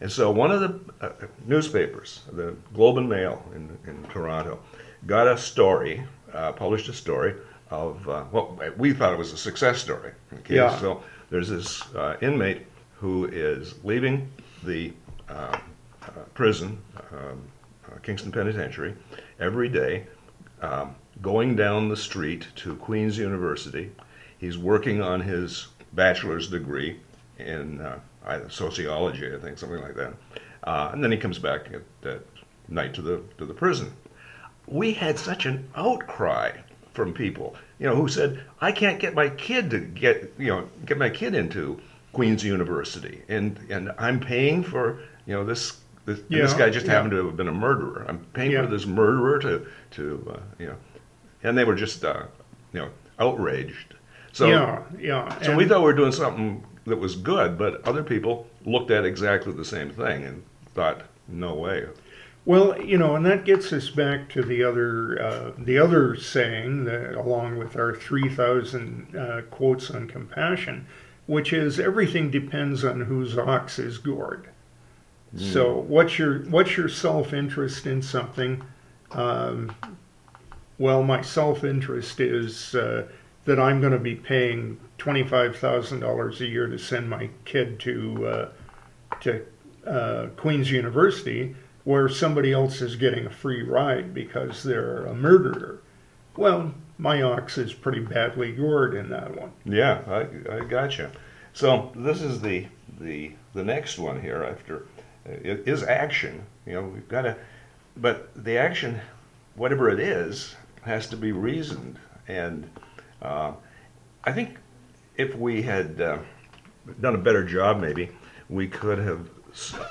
And 0.00 0.10
so 0.10 0.30
one 0.30 0.50
of 0.50 0.60
the 0.60 0.80
uh, 1.00 1.12
newspapers, 1.46 2.22
the 2.32 2.56
Globe 2.74 2.98
and 2.98 3.08
Mail 3.08 3.42
in, 3.54 3.78
in 3.86 4.02
Toronto, 4.10 4.58
got 5.06 5.28
a 5.28 5.38
story, 5.38 6.04
uh, 6.32 6.52
published 6.52 6.88
a 6.88 6.92
story 6.92 7.34
of, 7.70 8.06
uh, 8.08 8.24
well, 8.32 8.58
we 8.76 8.92
thought 8.92 9.12
it 9.12 9.18
was 9.18 9.32
a 9.32 9.36
success 9.36 9.80
story. 9.80 10.12
Okay? 10.40 10.56
Yeah. 10.56 10.78
So 10.78 11.02
there's 11.30 11.48
this 11.48 11.82
inmate 12.20 12.66
who 12.96 13.26
is 13.26 13.74
leaving 13.84 14.30
the 14.64 14.92
uh, 15.28 15.58
prison, 16.34 16.80
um, 17.12 17.42
uh, 17.86 17.98
Kingston 18.02 18.32
Penitentiary, 18.32 18.94
every 19.38 19.68
day, 19.68 20.06
um, 20.62 20.94
going 21.22 21.56
down 21.56 21.88
the 21.88 21.96
street 21.96 22.46
to 22.56 22.74
Queen's 22.76 23.18
University. 23.18 23.90
He's 24.38 24.58
working 24.58 25.00
on 25.00 25.20
his 25.20 25.68
bachelor's 25.92 26.48
degree 26.48 27.00
in 27.38 27.80
uh, 27.80 27.98
sociology, 28.48 29.34
I 29.34 29.38
think, 29.38 29.58
something 29.58 29.80
like 29.80 29.94
that. 29.96 30.14
Uh, 30.64 30.90
and 30.92 31.02
then 31.02 31.12
he 31.12 31.18
comes 31.18 31.38
back 31.38 31.68
at, 31.72 32.08
at, 32.08 32.22
night 32.68 32.94
to 32.94 33.02
the 33.02 33.20
to 33.36 33.44
the 33.44 33.52
prison. 33.52 33.92
We 34.66 34.94
had 34.94 35.18
such 35.18 35.44
an 35.44 35.68
outcry 35.76 36.52
from 36.94 37.12
people, 37.12 37.56
you 37.78 37.86
know, 37.86 37.94
who 37.94 38.08
said, 38.08 38.42
"I 38.60 38.72
can't 38.72 38.98
get 38.98 39.14
my 39.14 39.28
kid 39.28 39.68
to 39.70 39.80
get, 39.80 40.32
you 40.38 40.46
know, 40.46 40.68
get 40.86 40.96
my 40.96 41.10
kid 41.10 41.34
into 41.34 41.78
Queen's 42.14 42.42
University, 42.42 43.22
and 43.28 43.58
and 43.68 43.92
I'm 43.98 44.18
paying 44.18 44.62
for, 44.62 45.00
you 45.26 45.34
know, 45.34 45.44
this 45.44 45.80
this, 46.06 46.20
yeah, 46.28 46.42
this 46.42 46.54
guy 46.54 46.70
just 46.70 46.86
yeah. 46.86 46.92
happened 46.92 47.12
to 47.12 47.26
have 47.26 47.36
been 47.36 47.48
a 47.48 47.52
murderer. 47.52 48.04
I'm 48.08 48.18
paying 48.34 48.52
yeah. 48.52 48.62
for 48.62 48.68
this 48.68 48.86
murderer 48.86 49.38
to 49.40 49.66
to 49.92 50.34
uh, 50.34 50.40
you 50.58 50.66
know, 50.68 50.76
and 51.42 51.56
they 51.56 51.64
were 51.64 51.74
just 51.74 52.04
uh, 52.04 52.24
you 52.72 52.80
know 52.80 52.90
outraged. 53.18 53.94
So 54.32 54.48
yeah, 54.48 54.82
yeah. 54.98 55.38
So 55.40 55.50
and 55.50 55.56
we 55.56 55.66
thought 55.66 55.80
we 55.80 55.84
were 55.84 55.92
doing 55.92 56.12
something 56.12 56.64
that 56.84 56.96
was 56.96 57.16
good, 57.16 57.56
but 57.56 57.86
other 57.86 58.02
people 58.02 58.46
looked 58.64 58.90
at 58.90 59.04
exactly 59.04 59.52
the 59.52 59.64
same 59.64 59.90
thing 59.90 60.24
and 60.24 60.42
thought, 60.74 61.02
no 61.28 61.54
way. 61.54 61.86
Well, 62.46 62.78
you 62.82 62.98
know, 62.98 63.16
and 63.16 63.24
that 63.24 63.46
gets 63.46 63.72
us 63.72 63.88
back 63.88 64.28
to 64.30 64.42
the 64.42 64.62
other 64.62 65.22
uh, 65.22 65.52
the 65.56 65.78
other 65.78 66.16
saying 66.16 66.84
that, 66.84 67.14
along 67.14 67.56
with 67.56 67.76
our 67.76 67.94
three 67.94 68.28
thousand 68.28 69.16
uh, 69.16 69.42
quotes 69.50 69.90
on 69.90 70.08
compassion, 70.08 70.86
which 71.26 71.54
is 71.54 71.80
everything 71.80 72.30
depends 72.30 72.84
on 72.84 73.00
whose 73.02 73.38
ox 73.38 73.78
is 73.78 73.96
gored. 73.96 74.48
So 75.36 75.78
what's 75.88 76.18
your 76.18 76.40
what's 76.44 76.76
your 76.76 76.88
self 76.88 77.32
interest 77.32 77.86
in 77.86 78.02
something? 78.02 78.62
Um, 79.10 79.74
well, 80.78 81.02
my 81.02 81.22
self 81.22 81.64
interest 81.64 82.20
is 82.20 82.74
uh, 82.74 83.06
that 83.44 83.58
I'm 83.58 83.80
going 83.80 83.92
to 83.92 83.98
be 83.98 84.14
paying 84.14 84.78
twenty 84.98 85.24
five 85.24 85.56
thousand 85.56 86.00
dollars 86.00 86.40
a 86.40 86.46
year 86.46 86.66
to 86.68 86.78
send 86.78 87.10
my 87.10 87.30
kid 87.44 87.80
to 87.80 88.26
uh, 88.26 88.48
to 89.20 89.44
uh, 89.86 90.26
Queen's 90.36 90.70
University, 90.70 91.56
where 91.84 92.08
somebody 92.08 92.52
else 92.52 92.80
is 92.80 92.96
getting 92.96 93.26
a 93.26 93.30
free 93.30 93.62
ride 93.62 94.14
because 94.14 94.62
they're 94.62 95.04
a 95.06 95.14
murderer. 95.14 95.80
Well, 96.36 96.74
my 96.98 97.22
ox 97.22 97.58
is 97.58 97.72
pretty 97.72 98.00
badly 98.00 98.52
gored 98.52 98.94
in 98.94 99.10
that 99.10 99.36
one. 99.36 99.52
Yeah, 99.64 100.02
I, 100.06 100.56
I 100.56 100.64
gotcha. 100.64 101.10
So 101.52 101.92
this 101.94 102.22
is 102.22 102.40
the 102.40 102.66
the 103.00 103.32
the 103.52 103.64
next 103.64 103.98
one 103.98 104.20
here 104.20 104.44
after 104.44 104.86
is 105.26 105.82
action. 105.82 106.44
You 106.66 106.74
know, 106.74 106.82
we've 106.82 107.08
got 107.08 107.22
to, 107.22 107.36
but 107.96 108.30
the 108.44 108.58
action, 108.58 109.00
whatever 109.54 109.88
it 109.90 110.00
is, 110.00 110.54
has 110.82 111.08
to 111.08 111.16
be 111.16 111.32
reasoned. 111.32 111.98
And 112.28 112.68
uh, 113.22 113.52
I 114.24 114.32
think 114.32 114.56
if 115.16 115.34
we 115.36 115.62
had 115.62 116.00
uh, 116.00 116.18
done 117.00 117.14
a 117.14 117.18
better 117.18 117.44
job, 117.44 117.80
maybe 117.80 118.10
we 118.48 118.68
could 118.68 118.98
have 118.98 119.28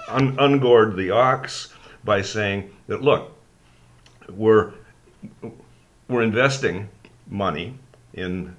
un- 0.07 0.37
ungored 0.39 0.95
the 0.95 1.11
ox 1.11 1.73
by 2.03 2.21
saying 2.21 2.71
that 2.87 3.01
look, 3.01 3.31
we're 4.29 4.73
we're 6.09 6.21
investing 6.21 6.89
money 7.29 7.77
in 8.13 8.55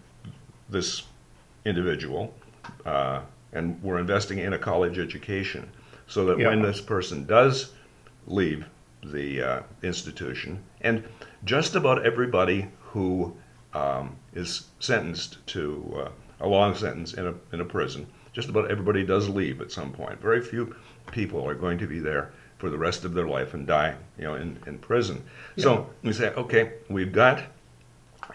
this 0.69 1.03
individual, 1.65 2.35
uh, 2.87 3.21
and 3.53 3.81
we're 3.83 3.99
investing 3.99 4.39
in 4.39 4.55
a 4.55 4.59
college 4.59 4.99
education 4.99 5.71
so 6.07 6.25
that 6.27 6.38
yeah. 6.38 6.49
when 6.49 6.62
this 6.62 6.81
person 6.81 7.25
does 7.25 7.73
leave 8.27 8.67
the 9.05 9.43
uh, 9.43 9.62
institution, 9.83 10.62
and 10.81 11.05
just 11.45 11.75
about 11.75 12.05
everybody 12.07 12.69
who 12.81 13.35
um, 13.75 14.17
is 14.35 14.69
sentenced 14.81 15.45
to 15.47 16.05
uh, 16.07 16.45
a 16.45 16.49
long 16.49 16.75
sentence 16.75 17.14
in 17.14 17.27
a, 17.27 17.35
in 17.53 17.61
a 17.61 17.64
prison, 17.64 18.07
just 18.33 18.49
about 18.49 18.71
everybody 18.71 19.05
does 19.05 19.29
leave 19.29 19.61
at 19.61 19.71
some 19.71 19.93
point. 19.93 20.21
Very 20.21 20.40
few 20.40 20.75
people 21.12 21.47
are 21.47 21.55
going 21.55 21.79
to 21.79 21.87
be 21.87 21.99
there 21.99 22.33
for 22.59 22.71
the 22.71 22.79
rest 22.79 23.05
of 23.05 23.14
their 23.14 23.29
life 23.29 23.55
and 23.55 23.67
die, 23.67 23.95
you 24.19 24.25
know, 24.25 24.35
in, 24.35 24.59
in 24.67 24.79
prison. 24.79 25.23
Yeah. 25.57 25.62
So 25.64 25.90
we 26.03 26.12
say, 26.12 26.31
okay, 26.31 26.75
we've 26.88 27.12
got 27.12 27.43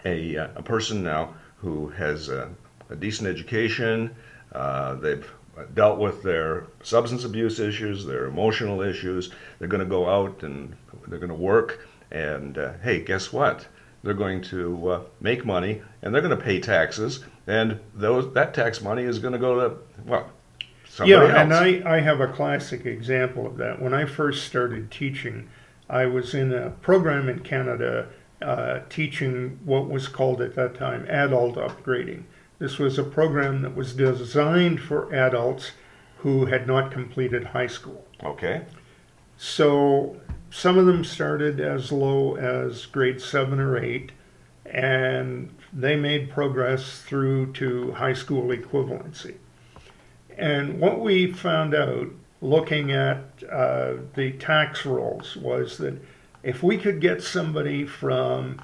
a, 0.04 0.36
uh, 0.36 0.48
a 0.56 0.62
person 0.62 1.02
now 1.02 1.34
who 1.56 1.88
has 1.88 2.28
a, 2.28 2.48
a 2.90 2.96
decent 2.96 3.28
education. 3.28 4.14
Uh, 4.52 4.94
they've 4.94 5.28
dealt 5.74 5.98
with 5.98 6.22
their 6.22 6.66
substance 6.82 7.24
abuse 7.24 7.58
issues, 7.60 8.06
their 8.06 8.26
emotional 8.26 8.80
issues. 8.80 9.30
They're 9.58 9.68
going 9.68 9.82
to 9.82 9.88
go 9.88 10.08
out 10.08 10.42
and 10.42 10.76
they're 11.06 11.18
going 11.18 11.30
to 11.30 11.34
work. 11.34 11.86
And 12.10 12.58
uh, 12.58 12.72
hey, 12.82 13.00
guess 13.02 13.32
what? 13.32 13.66
They're 14.02 14.14
going 14.14 14.42
to 14.42 14.90
uh, 14.90 15.02
make 15.20 15.44
money 15.44 15.82
and 16.02 16.14
they're 16.14 16.22
going 16.22 16.36
to 16.36 16.42
pay 16.42 16.60
taxes. 16.60 17.24
And 17.46 17.80
those 17.94 18.32
that 18.34 18.54
tax 18.54 18.80
money 18.80 19.02
is 19.02 19.18
going 19.18 19.32
to 19.32 19.38
go 19.38 19.68
to 19.68 19.76
well, 20.04 20.30
somebody 20.88 21.12
yeah. 21.12 21.40
Else. 21.40 21.52
And 21.52 21.54
I 21.54 21.96
I 21.96 22.00
have 22.00 22.20
a 22.20 22.28
classic 22.28 22.86
example 22.86 23.46
of 23.46 23.56
that. 23.58 23.80
When 23.80 23.92
I 23.92 24.04
first 24.04 24.46
started 24.46 24.90
teaching, 24.90 25.50
I 25.88 26.06
was 26.06 26.34
in 26.34 26.52
a 26.52 26.70
program 26.70 27.28
in 27.28 27.40
Canada 27.40 28.08
uh, 28.40 28.80
teaching 28.88 29.58
what 29.64 29.88
was 29.88 30.08
called 30.08 30.40
at 30.40 30.54
that 30.54 30.74
time 30.74 31.04
adult 31.08 31.56
upgrading 31.56 32.24
this 32.60 32.78
was 32.78 32.98
a 32.98 33.02
program 33.02 33.62
that 33.62 33.74
was 33.74 33.94
designed 33.94 34.80
for 34.80 35.12
adults 35.12 35.72
who 36.18 36.44
had 36.44 36.66
not 36.66 36.92
completed 36.92 37.46
high 37.46 37.66
school. 37.66 38.06
Okay. 38.22 38.66
So 39.38 40.20
some 40.50 40.76
of 40.76 40.84
them 40.84 41.02
started 41.02 41.58
as 41.58 41.90
low 41.90 42.36
as 42.36 42.84
grade 42.84 43.20
seven 43.20 43.58
or 43.58 43.78
eight, 43.78 44.12
and 44.66 45.52
they 45.72 45.96
made 45.96 46.30
progress 46.30 47.00
through 47.00 47.52
to 47.54 47.92
high 47.92 48.12
school 48.12 48.48
equivalency. 48.48 49.36
And 50.36 50.78
what 50.78 51.00
we 51.00 51.32
found 51.32 51.74
out 51.74 52.08
looking 52.42 52.92
at 52.92 53.24
uh, 53.50 53.94
the 54.14 54.32
tax 54.32 54.84
rolls 54.84 55.34
was 55.34 55.78
that 55.78 55.94
if 56.42 56.62
we 56.62 56.76
could 56.76 57.00
get 57.00 57.22
somebody 57.22 57.86
from 57.86 58.60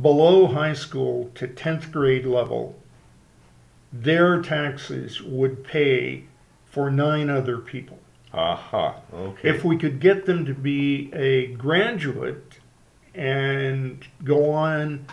below 0.00 0.46
high 0.46 0.72
school 0.72 1.32
to 1.34 1.48
10th 1.48 1.90
grade 1.90 2.26
level 2.26 2.76
their 4.02 4.42
taxes 4.42 5.22
would 5.22 5.62
pay 5.62 6.24
for 6.64 6.90
nine 6.90 7.30
other 7.30 7.58
people. 7.58 7.98
Aha. 8.32 8.96
Okay. 9.12 9.48
If 9.48 9.64
we 9.64 9.78
could 9.78 10.00
get 10.00 10.26
them 10.26 10.44
to 10.46 10.54
be 10.54 11.12
a 11.14 11.48
graduate 11.54 12.58
and 13.14 14.04
go 14.24 14.50
on 14.50 15.06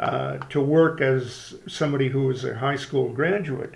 uh, 0.00 0.38
to 0.48 0.60
work 0.60 1.00
as 1.00 1.54
somebody 1.68 2.08
who 2.08 2.28
is 2.30 2.44
a 2.44 2.56
high 2.56 2.76
school 2.76 3.12
graduate, 3.12 3.74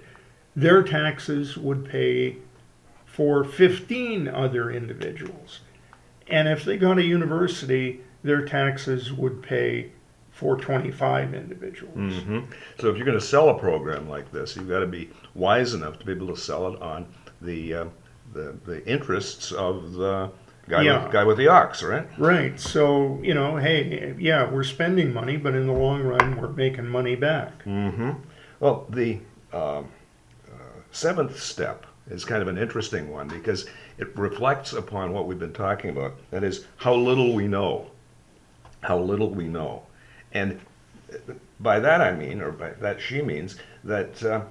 their 0.56 0.82
taxes 0.82 1.56
would 1.56 1.84
pay 1.84 2.38
for 3.06 3.44
15 3.44 4.26
other 4.26 4.72
individuals. 4.72 5.60
And 6.26 6.48
if 6.48 6.64
they 6.64 6.76
go 6.76 6.94
to 6.94 7.02
university, 7.02 8.00
their 8.24 8.44
taxes 8.44 9.12
would 9.12 9.42
pay 9.42 9.92
for 10.32 10.56
25 10.56 11.34
individuals. 11.34 11.94
hmm 12.22 12.40
So 12.80 12.88
if 12.88 12.96
you're 12.96 13.06
going 13.06 13.18
to 13.18 13.24
sell 13.24 13.50
a 13.50 13.58
program 13.58 14.08
like 14.08 14.32
this, 14.32 14.56
you've 14.56 14.68
got 14.68 14.80
to 14.80 14.86
be 14.86 15.10
wise 15.34 15.74
enough 15.74 15.98
to 16.00 16.06
be 16.06 16.12
able 16.12 16.28
to 16.28 16.36
sell 16.36 16.72
it 16.72 16.80
on 16.82 17.06
the 17.40 17.74
uh, 17.74 17.84
the, 18.32 18.56
the 18.64 18.86
interests 18.88 19.52
of 19.52 19.92
the 19.92 20.30
guy 20.66 20.82
Yeah. 20.82 21.04
with, 21.04 21.12
guy 21.12 21.24
with 21.24 21.36
the 21.36 21.48
ox, 21.48 21.82
right? 21.82 22.06
Right. 22.18 22.58
So, 22.58 23.20
you 23.22 23.34
know, 23.34 23.56
hey, 23.56 24.14
yeah, 24.18 24.50
we're 24.50 24.62
spending 24.64 25.12
money, 25.12 25.36
but 25.36 25.54
in 25.54 25.66
the 25.66 25.72
long 25.74 26.02
run, 26.02 26.40
we're 26.40 26.48
making 26.48 26.88
money 26.88 27.14
back. 27.14 27.62
Mm-hmm. 27.64 28.12
Well, 28.60 28.86
the 28.88 29.18
um, 29.52 29.88
uh, 30.50 30.54
seventh 30.92 31.38
step 31.38 31.84
is 32.08 32.24
kind 32.24 32.40
of 32.40 32.48
an 32.48 32.56
interesting 32.56 33.10
one 33.10 33.28
because 33.28 33.66
it 33.98 34.16
reflects 34.16 34.72
upon 34.72 35.12
what 35.12 35.26
we've 35.26 35.38
been 35.38 35.52
talking 35.52 35.90
about. 35.90 36.14
That 36.30 36.42
is, 36.42 36.64
how 36.76 36.94
little 36.94 37.34
we 37.34 37.46
know. 37.48 37.90
How 38.80 38.98
little 38.98 39.28
we 39.28 39.46
know. 39.46 39.82
And 40.32 40.60
by 41.60 41.78
that 41.80 42.00
I 42.00 42.12
mean, 42.12 42.40
or 42.40 42.52
by 42.52 42.70
that 42.80 43.00
she 43.00 43.22
means, 43.22 43.56
that 43.84 44.22
uh, 44.22 44.42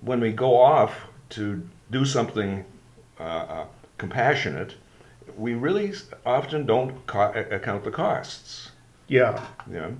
when 0.00 0.20
we 0.20 0.32
go 0.32 0.56
off 0.56 0.94
to 1.30 1.66
do 1.90 2.04
something 2.04 2.64
uh, 3.18 3.22
uh, 3.22 3.66
compassionate, 3.98 4.74
we 5.36 5.54
really 5.54 5.92
often 6.26 6.66
don't 6.66 7.06
co- 7.06 7.32
account 7.50 7.84
the 7.84 7.90
costs. 7.90 8.70
Yeah. 9.08 9.44
Know? 9.66 9.96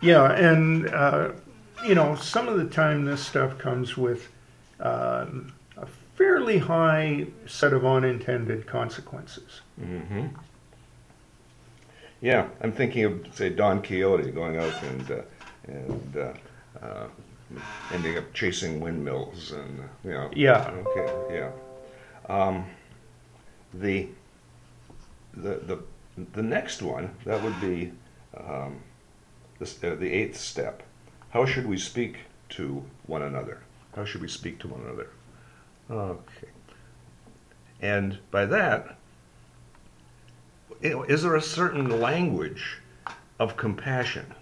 Yeah. 0.00 0.32
And, 0.32 0.88
uh, 0.88 1.32
you 1.84 1.94
know, 1.94 2.14
some 2.16 2.48
of 2.48 2.58
the 2.58 2.66
time 2.66 3.04
this 3.04 3.24
stuff 3.24 3.58
comes 3.58 3.96
with 3.96 4.28
um, 4.80 5.52
a 5.76 5.86
fairly 6.16 6.58
high 6.58 7.26
set 7.46 7.72
of 7.72 7.84
unintended 7.84 8.66
consequences. 8.66 9.60
hmm 9.78 10.26
Yeah, 12.20 12.48
I'm 12.60 12.72
thinking 12.72 13.04
of 13.04 13.26
say 13.32 13.50
Don 13.50 13.82
Quixote 13.82 14.30
going 14.30 14.56
out 14.56 14.82
and 14.82 15.10
uh, 15.10 15.22
and 15.66 16.16
uh, 16.16 16.84
uh, 16.84 17.06
ending 17.92 18.18
up 18.18 18.32
chasing 18.34 18.80
windmills 18.80 19.52
and 19.52 19.88
you 20.04 20.10
know. 20.10 20.30
Yeah. 20.34 20.70
Okay. 20.70 21.34
Yeah. 21.36 21.50
Um, 22.28 22.66
the 23.72 24.08
the 25.34 25.56
the 25.56 25.78
the 26.32 26.42
next 26.42 26.82
one 26.82 27.14
that 27.24 27.42
would 27.42 27.60
be 27.60 27.92
um, 28.36 28.80
this, 29.58 29.82
uh, 29.82 29.94
the 29.94 30.12
eighth 30.12 30.36
step. 30.36 30.82
How 31.30 31.44
should 31.44 31.66
we 31.66 31.76
speak 31.76 32.18
to 32.50 32.84
one 33.06 33.22
another? 33.22 33.62
How 33.94 34.04
should 34.04 34.22
we 34.22 34.28
speak 34.28 34.58
to 34.60 34.68
one 34.68 34.80
another? 34.80 35.10
Okay. 35.90 36.48
And 37.80 38.18
by 38.30 38.46
that, 38.46 38.97
you 40.80 40.90
know, 40.90 41.02
is 41.04 41.22
there 41.22 41.34
a 41.34 41.42
certain 41.42 42.00
language 42.00 42.78
of 43.38 43.56
compassion? 43.56 44.34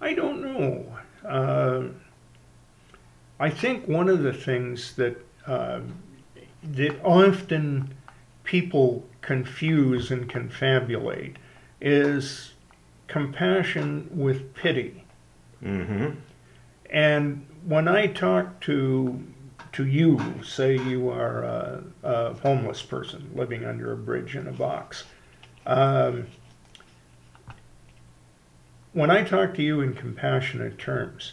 I 0.00 0.14
don't 0.14 0.42
know. 0.42 0.98
Uh, 1.24 1.84
I 3.38 3.50
think 3.50 3.86
one 3.86 4.08
of 4.08 4.22
the 4.22 4.32
things 4.32 4.94
that 4.96 5.16
uh, 5.46 5.80
that 6.62 7.00
often 7.04 7.94
people 8.44 9.04
confuse 9.20 10.10
and 10.10 10.28
confabulate 10.28 11.36
is 11.80 12.52
compassion 13.08 14.08
with 14.12 14.54
pity. 14.54 15.04
Mm-hmm. 15.62 16.10
And 16.90 17.46
when 17.64 17.88
I 17.88 18.06
talk 18.06 18.60
to 18.62 19.22
to 19.72 19.86
you, 19.86 20.20
say 20.44 20.76
you 20.76 21.08
are 21.08 21.42
a, 21.42 21.84
a 22.02 22.34
homeless 22.34 22.82
person 22.82 23.30
living 23.34 23.64
under 23.64 23.92
a 23.92 23.96
bridge 23.96 24.36
in 24.36 24.46
a 24.46 24.52
box, 24.52 25.04
um, 25.66 26.26
when 28.92 29.10
I 29.10 29.24
talk 29.24 29.54
to 29.54 29.62
you 29.62 29.80
in 29.80 29.94
compassionate 29.94 30.78
terms, 30.78 31.32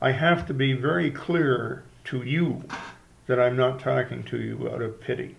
I 0.00 0.12
have 0.12 0.46
to 0.48 0.54
be 0.54 0.72
very 0.72 1.10
clear 1.10 1.84
to 2.04 2.22
you 2.22 2.64
that 3.26 3.40
I'm 3.40 3.56
not 3.56 3.80
talking 3.80 4.22
to 4.24 4.40
you 4.40 4.68
out 4.70 4.82
of 4.82 5.00
pity. 5.00 5.36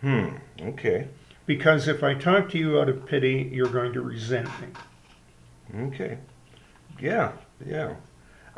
Hmm. 0.00 0.36
Okay. 0.60 1.08
Because 1.46 1.88
if 1.88 2.02
I 2.02 2.14
talk 2.14 2.50
to 2.50 2.58
you 2.58 2.80
out 2.80 2.88
of 2.88 3.06
pity, 3.06 3.50
you're 3.52 3.68
going 3.68 3.92
to 3.92 4.00
resent 4.00 4.48
me. 4.60 5.82
Okay. 5.86 6.18
Yeah. 7.00 7.32
Yeah. 7.64 7.94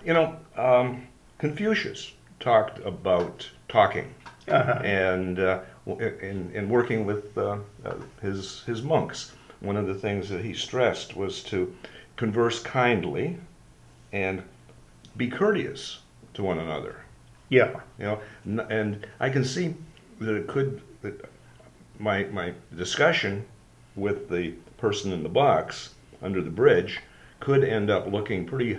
You 0.05 0.15
know, 0.15 0.37
um, 0.57 1.07
Confucius 1.39 2.13
talked 2.43 2.79
about 2.85 3.49
talking, 3.69 4.13
Uh-huh. 4.49 4.81
and 4.85 5.39
uh, 5.39 5.61
in 5.87 6.51
in 6.55 6.69
working 6.69 7.07
with 7.07 7.39
uh, 7.39 7.59
uh, 7.85 7.95
his 8.21 8.63
his 8.67 8.83
monks, 8.83 9.33
one 9.61 9.77
of 9.77 9.87
the 9.87 9.95
things 9.95 10.29
that 10.29 10.45
he 10.45 10.53
stressed 10.53 11.17
was 11.17 11.43
to 11.45 11.73
converse 12.17 12.61
kindly, 12.61 13.39
and 14.13 14.43
be 15.17 15.29
courteous 15.29 16.01
to 16.35 16.43
one 16.43 16.59
another. 16.59 16.97
Yeah. 17.49 17.81
you 17.99 18.05
know 18.07 18.19
and 18.71 19.07
i 19.21 19.29
can 19.29 19.45
see 19.45 19.75
that 20.21 20.35
it 20.35 20.47
could 20.47 20.81
that 21.03 21.21
my 21.99 22.25
my 22.33 22.55
discussion 22.75 23.45
with 23.95 24.31
the 24.31 24.55
person 24.79 25.13
in 25.13 25.23
the 25.23 25.29
box 25.29 25.95
under 26.23 26.41
the 26.41 26.51
bridge 26.63 27.01
could 27.41 27.63
end 27.63 27.91
up 27.91 28.11
looking 28.11 28.47
pretty 28.47 28.79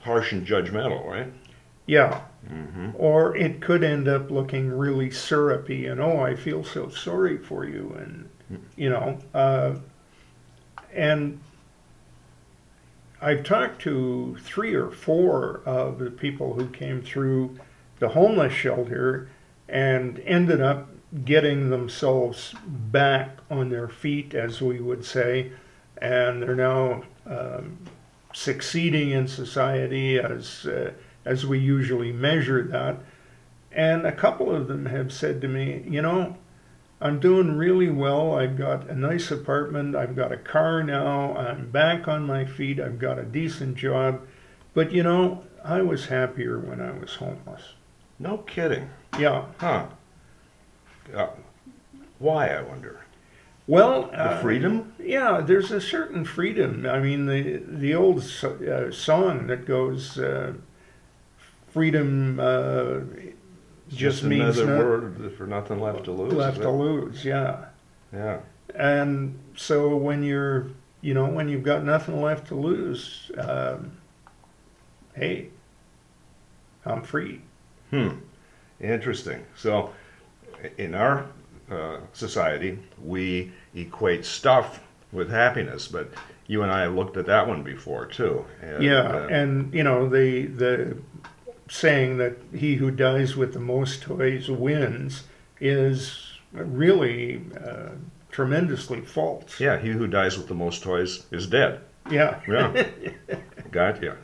harsh 0.00 0.30
and 0.32 0.46
judgmental 0.46 1.04
right 1.04 1.32
Yeah. 1.86 2.20
Mm-hmm. 2.48 2.90
Or 2.94 3.36
it 3.36 3.60
could 3.60 3.82
end 3.82 4.08
up 4.08 4.30
looking 4.30 4.70
really 4.70 5.10
syrupy 5.10 5.86
and, 5.86 6.00
oh, 6.00 6.20
I 6.20 6.34
feel 6.34 6.64
so 6.64 6.88
sorry 6.88 7.38
for 7.38 7.64
you. 7.64 7.94
And, 7.98 8.28
you 8.76 8.90
know, 8.90 9.18
uh, 9.32 9.76
and 10.92 11.40
I've 13.20 13.44
talked 13.44 13.80
to 13.82 14.36
three 14.40 14.74
or 14.74 14.90
four 14.90 15.62
of 15.64 15.98
the 15.98 16.10
people 16.10 16.54
who 16.54 16.66
came 16.68 17.02
through 17.02 17.58
the 17.98 18.10
homeless 18.10 18.52
shelter 18.52 19.28
and 19.68 20.18
ended 20.20 20.60
up 20.60 20.88
getting 21.24 21.70
themselves 21.70 22.54
back 22.66 23.38
on 23.50 23.70
their 23.70 23.88
feet, 23.88 24.34
as 24.34 24.60
we 24.60 24.80
would 24.80 25.04
say, 25.04 25.52
and 25.98 26.42
they're 26.42 26.54
now 26.54 27.04
um, 27.26 27.78
succeeding 28.32 29.10
in 29.10 29.28
society 29.28 30.18
as 30.18 30.66
uh, 30.66 30.92
as 31.24 31.46
we 31.46 31.58
usually 31.58 32.12
measure 32.12 32.62
that. 32.62 32.98
And 33.72 34.06
a 34.06 34.12
couple 34.12 34.54
of 34.54 34.68
them 34.68 34.86
have 34.86 35.12
said 35.12 35.40
to 35.40 35.48
me, 35.48 35.84
you 35.88 36.00
know, 36.02 36.36
I'm 37.00 37.18
doing 37.20 37.56
really 37.56 37.90
well. 37.90 38.34
I've 38.34 38.56
got 38.56 38.88
a 38.88 38.94
nice 38.94 39.30
apartment. 39.30 39.96
I've 39.96 40.14
got 40.16 40.32
a 40.32 40.36
car 40.36 40.82
now. 40.82 41.36
I'm 41.36 41.70
back 41.70 42.06
on 42.08 42.24
my 42.26 42.44
feet. 42.44 42.78
I've 42.80 42.98
got 42.98 43.18
a 43.18 43.24
decent 43.24 43.76
job. 43.76 44.20
But 44.74 44.92
you 44.92 45.02
know, 45.02 45.44
I 45.64 45.82
was 45.82 46.06
happier 46.06 46.58
when 46.58 46.80
I 46.80 46.92
was 46.92 47.14
homeless. 47.16 47.74
no 48.18 48.38
kidding 48.38 48.88
Yeah. 49.18 49.46
huh 49.58 49.86
uh, 51.14 51.28
why 52.18 52.48
i 52.48 52.62
wonder 52.62 53.00
Well, 53.66 54.02
the 54.04 54.20
uh, 54.36 54.40
freedom 54.40 54.92
Yeah, 54.98 55.40
there's 55.44 55.70
a 55.70 55.80
certain 55.80 56.24
freedom. 56.24 56.86
I 56.86 56.98
mean, 57.00 57.26
the 57.26 57.62
the 57.66 57.94
old 57.94 58.18
uh, 58.20 58.90
song 58.90 59.46
that 59.48 59.66
goes, 59.66 60.18
uh, 60.18 60.52
"Freedom 61.74 62.40
uh, 62.40 63.00
just, 63.88 64.22
means 64.24 64.56
another 64.58 64.78
no- 64.78 64.84
word 64.84 65.34
for 65.36 65.46
nothing 65.46 65.80
left 65.80 66.04
to 66.04 66.12
lose 66.12 66.32
left 66.32 66.62
to 66.62 66.70
lose." 66.70 67.22
Yeah, 67.24 67.66
yeah 68.12 68.40
and 68.74 69.38
so 69.56 69.96
when 69.96 70.22
you're, 70.22 70.68
you 71.00 71.14
know, 71.14 71.26
when 71.26 71.48
you've 71.48 71.62
got 71.62 71.84
nothing 71.84 72.20
left 72.20 72.48
to 72.48 72.54
lose, 72.54 73.30
um, 73.38 73.92
hey, 75.14 75.48
I'm 76.84 77.02
free. 77.02 77.40
Hmm. 77.90 78.16
Interesting. 78.80 79.44
So, 79.56 79.92
in 80.78 80.94
our 80.94 81.26
uh, 81.70 81.98
society, 82.12 82.78
we 83.02 83.52
equate 83.74 84.24
stuff 84.24 84.80
with 85.12 85.30
happiness, 85.30 85.86
but 85.86 86.10
you 86.46 86.62
and 86.62 86.72
I 86.72 86.82
have 86.82 86.94
looked 86.94 87.16
at 87.16 87.26
that 87.26 87.46
one 87.46 87.62
before 87.62 88.06
too. 88.06 88.44
And, 88.60 88.82
Yeah, 88.82 89.02
uh, 89.02 89.28
and 89.30 89.72
you 89.72 89.84
know 89.84 90.08
the 90.08 90.46
the 90.46 90.96
saying 91.68 92.18
that 92.18 92.36
he 92.54 92.76
who 92.76 92.90
dies 92.90 93.36
with 93.36 93.52
the 93.52 93.60
most 93.60 94.02
toys 94.02 94.50
wins 94.50 95.24
is 95.60 96.38
really 96.52 97.42
uh, 97.64 97.90
tremendously 98.30 99.00
false. 99.00 99.60
yeah, 99.60 99.78
he 99.78 99.90
who 99.90 100.06
dies 100.06 100.36
with 100.36 100.48
the 100.48 100.54
most 100.54 100.82
toys 100.82 101.26
is 101.30 101.46
dead. 101.46 101.80
Yeah. 102.10 102.40
Yeah. 102.46 102.86
Got 103.70 104.02
you. 104.02 104.14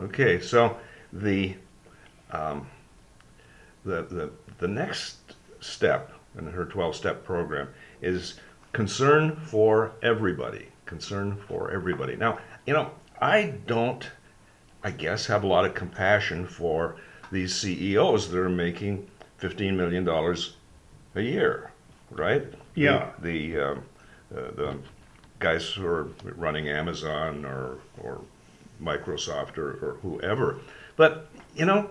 Okay, 0.00 0.40
so 0.40 0.76
the 1.12 1.54
um, 2.30 2.66
the, 3.84 4.02
the, 4.02 4.30
the 4.58 4.68
next 4.68 5.18
step 5.60 6.12
in 6.38 6.46
her 6.46 6.64
12 6.64 6.96
step 6.96 7.24
program 7.24 7.68
is 8.00 8.40
concern 8.72 9.36
for 9.36 9.92
everybody. 10.02 10.68
Concern 10.86 11.36
for 11.48 11.70
everybody. 11.70 12.16
Now, 12.16 12.38
you 12.66 12.72
know, 12.72 12.90
I 13.20 13.54
don't, 13.66 14.08
I 14.84 14.90
guess, 14.90 15.26
have 15.26 15.44
a 15.44 15.46
lot 15.46 15.64
of 15.64 15.74
compassion 15.74 16.46
for 16.46 16.96
these 17.30 17.54
CEOs 17.54 18.30
that 18.30 18.38
are 18.38 18.48
making 18.48 19.08
$15 19.40 19.74
million 19.74 20.08
a 21.14 21.20
year, 21.20 21.70
right? 22.10 22.46
Yeah. 22.74 23.10
The, 23.20 23.52
the, 23.52 23.60
um, 23.60 23.82
uh, 24.36 24.40
the 24.54 24.78
guys 25.38 25.70
who 25.70 25.86
are 25.86 26.08
running 26.22 26.68
Amazon 26.68 27.44
or, 27.44 27.78
or 28.02 28.20
Microsoft 28.80 29.58
or, 29.58 29.72
or 29.72 29.96
whoever. 30.02 30.58
But, 30.96 31.28
you 31.54 31.64
know, 31.64 31.90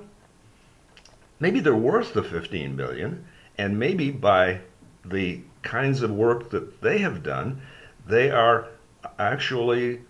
maybe 1.39 1.59
they're 1.59 1.75
worth 1.75 2.13
the 2.13 2.23
15 2.23 2.75
billion 2.75 3.25
and 3.57 3.77
maybe 3.77 4.11
by 4.11 4.61
the 5.05 5.41
kinds 5.61 6.01
of 6.01 6.11
work 6.11 6.49
that 6.51 6.81
they 6.81 6.99
have 6.99 7.23
done, 7.23 7.61
they 8.07 8.31
are 8.31 8.67
actually, 9.19 10.01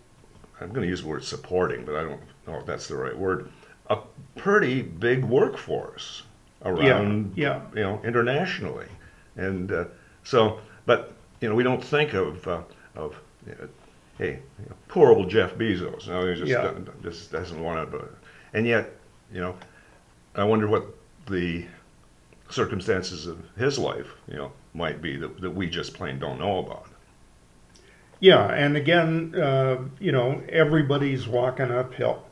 I'm 0.59 0.69
going 0.69 0.81
to 0.83 0.87
use 0.87 1.01
the 1.01 1.07
word 1.07 1.23
supporting, 1.23 1.85
but 1.85 1.95
I 1.95 2.03
don't 2.03 2.21
if 2.59 2.65
that's 2.65 2.87
the 2.87 2.95
right 2.95 3.17
word, 3.17 3.49
a 3.89 3.97
pretty 4.35 4.81
big 4.81 5.23
workforce 5.23 6.23
around, 6.63 7.33
yeah. 7.35 7.61
you 7.73 7.81
know, 7.81 8.01
internationally. 8.03 8.87
And 9.35 9.71
uh, 9.71 9.85
so, 10.23 10.59
but, 10.85 11.13
you 11.39 11.49
know, 11.49 11.55
we 11.55 11.63
don't 11.63 11.83
think 11.83 12.13
of, 12.13 12.47
uh, 12.47 12.61
of 12.95 13.19
you 13.45 13.55
know, 13.59 13.67
hey, 14.17 14.39
you 14.59 14.65
know, 14.69 14.75
poor 14.87 15.11
old 15.11 15.29
Jeff 15.29 15.55
Bezos. 15.55 16.07
No, 16.07 16.27
he 16.27 16.35
just, 16.35 16.51
Yeah. 16.51 16.73
just 17.01 17.31
doesn't 17.31 17.61
want 17.61 17.91
to. 17.91 18.07
And 18.53 18.67
yet, 18.67 18.91
you 19.33 19.41
know, 19.41 19.55
I 20.35 20.43
wonder 20.43 20.67
what 20.67 20.85
the 21.27 21.65
circumstances 22.49 23.27
of 23.27 23.39
his 23.57 23.79
life, 23.79 24.07
you 24.27 24.35
know, 24.37 24.51
might 24.73 25.01
be 25.01 25.17
that, 25.17 25.41
that 25.41 25.51
we 25.51 25.69
just 25.69 25.93
plain 25.93 26.19
don't 26.19 26.39
know 26.39 26.59
about. 26.59 26.87
Yeah, 28.19 28.45
and 28.53 28.77
again, 28.77 29.33
uh, 29.35 29.77
you 29.99 30.11
know, 30.11 30.41
everybody's 30.47 31.27
walking 31.27 31.71
uphill. 31.71 32.23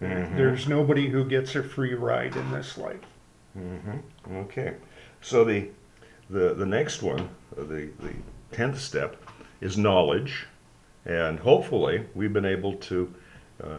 Mhm. 0.00 0.36
There's 0.36 0.68
nobody 0.68 1.08
who 1.08 1.24
gets 1.24 1.56
a 1.56 1.62
free 1.62 1.94
ride 1.94 2.36
in 2.36 2.52
this 2.52 2.78
life. 2.78 3.00
Mm-hmm. 3.58 4.36
Okay. 4.36 4.74
So 5.20 5.44
the 5.44 5.68
the 6.30 6.54
the 6.54 6.66
next 6.66 7.02
one, 7.02 7.28
uh, 7.58 7.62
the 7.64 7.88
the 8.00 8.12
tenth 8.52 8.78
step, 8.78 9.16
is 9.60 9.76
knowledge, 9.76 10.46
and 11.04 11.38
hopefully 11.40 12.06
we've 12.14 12.32
been 12.32 12.44
able 12.44 12.74
to 12.74 13.12
uh, 13.64 13.78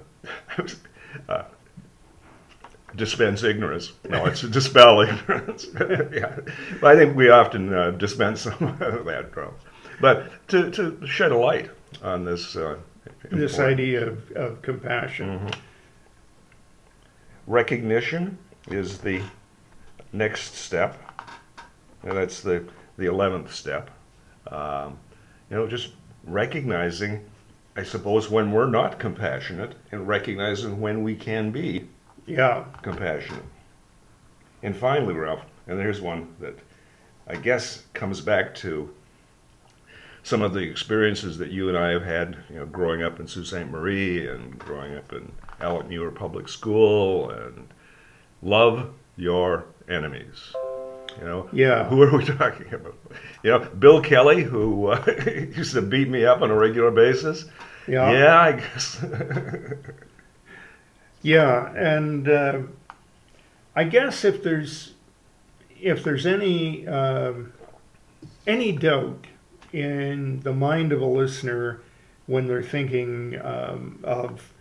uh, 1.29 1.43
dispense 2.95 3.43
ignorance. 3.43 3.93
No, 4.09 4.25
it's 4.25 4.41
dispel 4.59 5.01
ignorance. 5.01 5.67
yeah, 6.11 6.37
but 6.81 6.95
I 6.95 6.99
think 6.99 7.15
we 7.15 7.29
often 7.29 7.73
uh, 7.73 7.91
dispense 7.91 8.41
some 8.41 8.77
of 8.81 9.05
that 9.05 9.31
problem. 9.31 9.55
But 10.01 10.47
to 10.49 10.69
to 10.71 11.05
shed 11.07 11.31
a 11.31 11.37
light 11.37 11.69
on 12.03 12.25
this. 12.25 12.55
Uh, 12.55 12.77
This 13.31 13.59
idea 13.59 14.07
of, 14.07 14.31
of 14.31 14.61
compassion. 14.61 15.49
Recognition 17.49 18.37
is 18.69 18.99
the 18.99 19.21
next 20.13 20.55
step, 20.55 20.97
and 22.03 22.15
that's 22.15 22.39
the 22.41 22.63
the 22.97 23.07
eleventh 23.07 23.53
step. 23.53 23.89
Um, 24.47 24.97
you 25.49 25.57
know, 25.57 25.67
just 25.67 25.89
recognizing, 26.23 27.25
I 27.75 27.83
suppose, 27.83 28.29
when 28.29 28.51
we're 28.51 28.69
not 28.69 28.99
compassionate, 28.99 29.75
and 29.91 30.07
recognizing 30.07 30.79
when 30.79 31.03
we 31.03 31.15
can 31.15 31.51
be 31.51 31.87
Yeah, 32.25 32.65
compassionate. 32.83 33.43
And 34.61 34.75
finally, 34.75 35.15
Ralph, 35.15 35.43
and 35.67 35.79
there's 35.79 36.01
one 36.01 36.35
that 36.39 36.55
I 37.27 37.35
guess 37.35 37.83
comes 37.93 38.21
back 38.21 38.53
to 38.55 38.93
some 40.23 40.41
of 40.41 40.53
the 40.53 40.59
experiences 40.61 41.37
that 41.37 41.51
you 41.51 41.69
and 41.69 41.77
I 41.77 41.89
have 41.89 42.03
had, 42.03 42.37
you 42.49 42.55
know, 42.57 42.65
growing 42.65 43.01
up 43.03 43.19
in 43.19 43.27
Sault 43.27 43.47
Ste. 43.47 43.69
Marie 43.69 44.27
and 44.27 44.57
growing 44.59 44.95
up 44.95 45.11
in 45.13 45.31
Alec 45.61 45.87
Muir 45.87 46.11
Public 46.11 46.47
School, 46.47 47.29
and 47.29 47.67
love 48.41 48.89
your 49.17 49.65
enemies. 49.89 50.53
You 51.19 51.25
know, 51.25 51.49
Yeah. 51.51 51.85
Who 51.89 52.01
are 52.03 52.17
we 52.17 52.23
talking 52.37 52.73
about? 52.73 52.95
You 53.43 53.51
know, 53.51 53.59
Bill 53.59 54.01
Kelly, 54.01 54.43
who 54.43 54.87
uh, 54.87 55.03
used 55.55 55.73
to 55.73 55.81
beat 55.81 56.07
me 56.09 56.25
up 56.25 56.41
on 56.41 56.51
a 56.51 56.55
regular 56.55 56.91
basis. 56.91 57.45
yeah, 57.87 58.11
yeah 58.11 58.39
I 58.39 58.51
guess. 58.53 59.03
Yeah, 61.21 61.73
and 61.73 62.29
uh, 62.29 62.61
I 63.75 63.83
guess 63.83 64.23
if 64.23 64.41
there's 64.41 64.93
if 65.81 66.03
there's 66.03 66.25
any 66.25 66.87
um, 66.87 67.51
any 68.47 68.71
doubt 68.71 69.25
in 69.71 70.39
the 70.41 70.53
mind 70.53 70.91
of 70.91 71.01
a 71.01 71.05
listener 71.05 71.81
when 72.25 72.47
they're 72.47 72.63
thinking 72.63 73.39
um, 73.41 73.99
of 74.03 74.53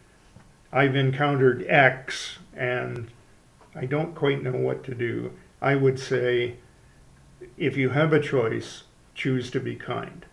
I've 0.72 0.96
encountered 0.96 1.64
X 1.68 2.38
and 2.54 3.10
I 3.74 3.86
don't 3.86 4.14
quite 4.14 4.42
know 4.42 4.56
what 4.56 4.84
to 4.84 4.94
do, 4.94 5.32
I 5.60 5.74
would 5.74 5.98
say 5.98 6.56
if 7.56 7.76
you 7.76 7.90
have 7.90 8.12
a 8.12 8.20
choice, 8.20 8.84
choose 9.14 9.50
to 9.50 9.60
be 9.60 9.76
kind. 9.76 10.24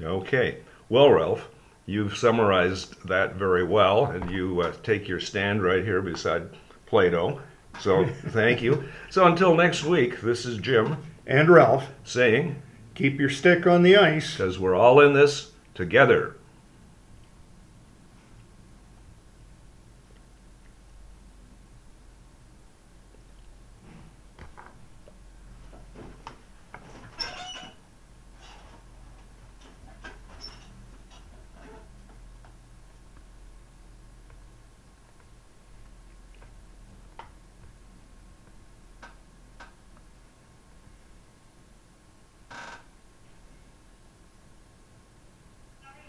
Okay. 0.00 0.58
Well, 0.88 1.10
Ralph, 1.10 1.48
you've 1.86 2.16
summarized 2.16 3.08
that 3.08 3.34
very 3.34 3.64
well, 3.64 4.06
and 4.06 4.30
you 4.30 4.60
uh, 4.60 4.72
take 4.82 5.08
your 5.08 5.20
stand 5.20 5.62
right 5.62 5.84
here 5.84 6.02
beside 6.02 6.48
Plato. 6.86 7.40
So 7.80 8.06
thank 8.28 8.62
you. 8.62 8.84
So 9.10 9.26
until 9.26 9.54
next 9.54 9.84
week, 9.84 10.20
this 10.20 10.46
is 10.46 10.58
Jim 10.58 10.96
And 11.26 11.48
Ralph, 11.48 11.88
saying, 12.04 12.62
keep 12.98 13.20
your 13.20 13.30
stick 13.30 13.64
on 13.64 13.84
the 13.84 13.96
ice. 13.96 14.32
because 14.32 14.58
we're 14.58 14.74
all 14.74 15.00
in 15.00 15.12
this 15.12 15.52
together. 15.72 16.34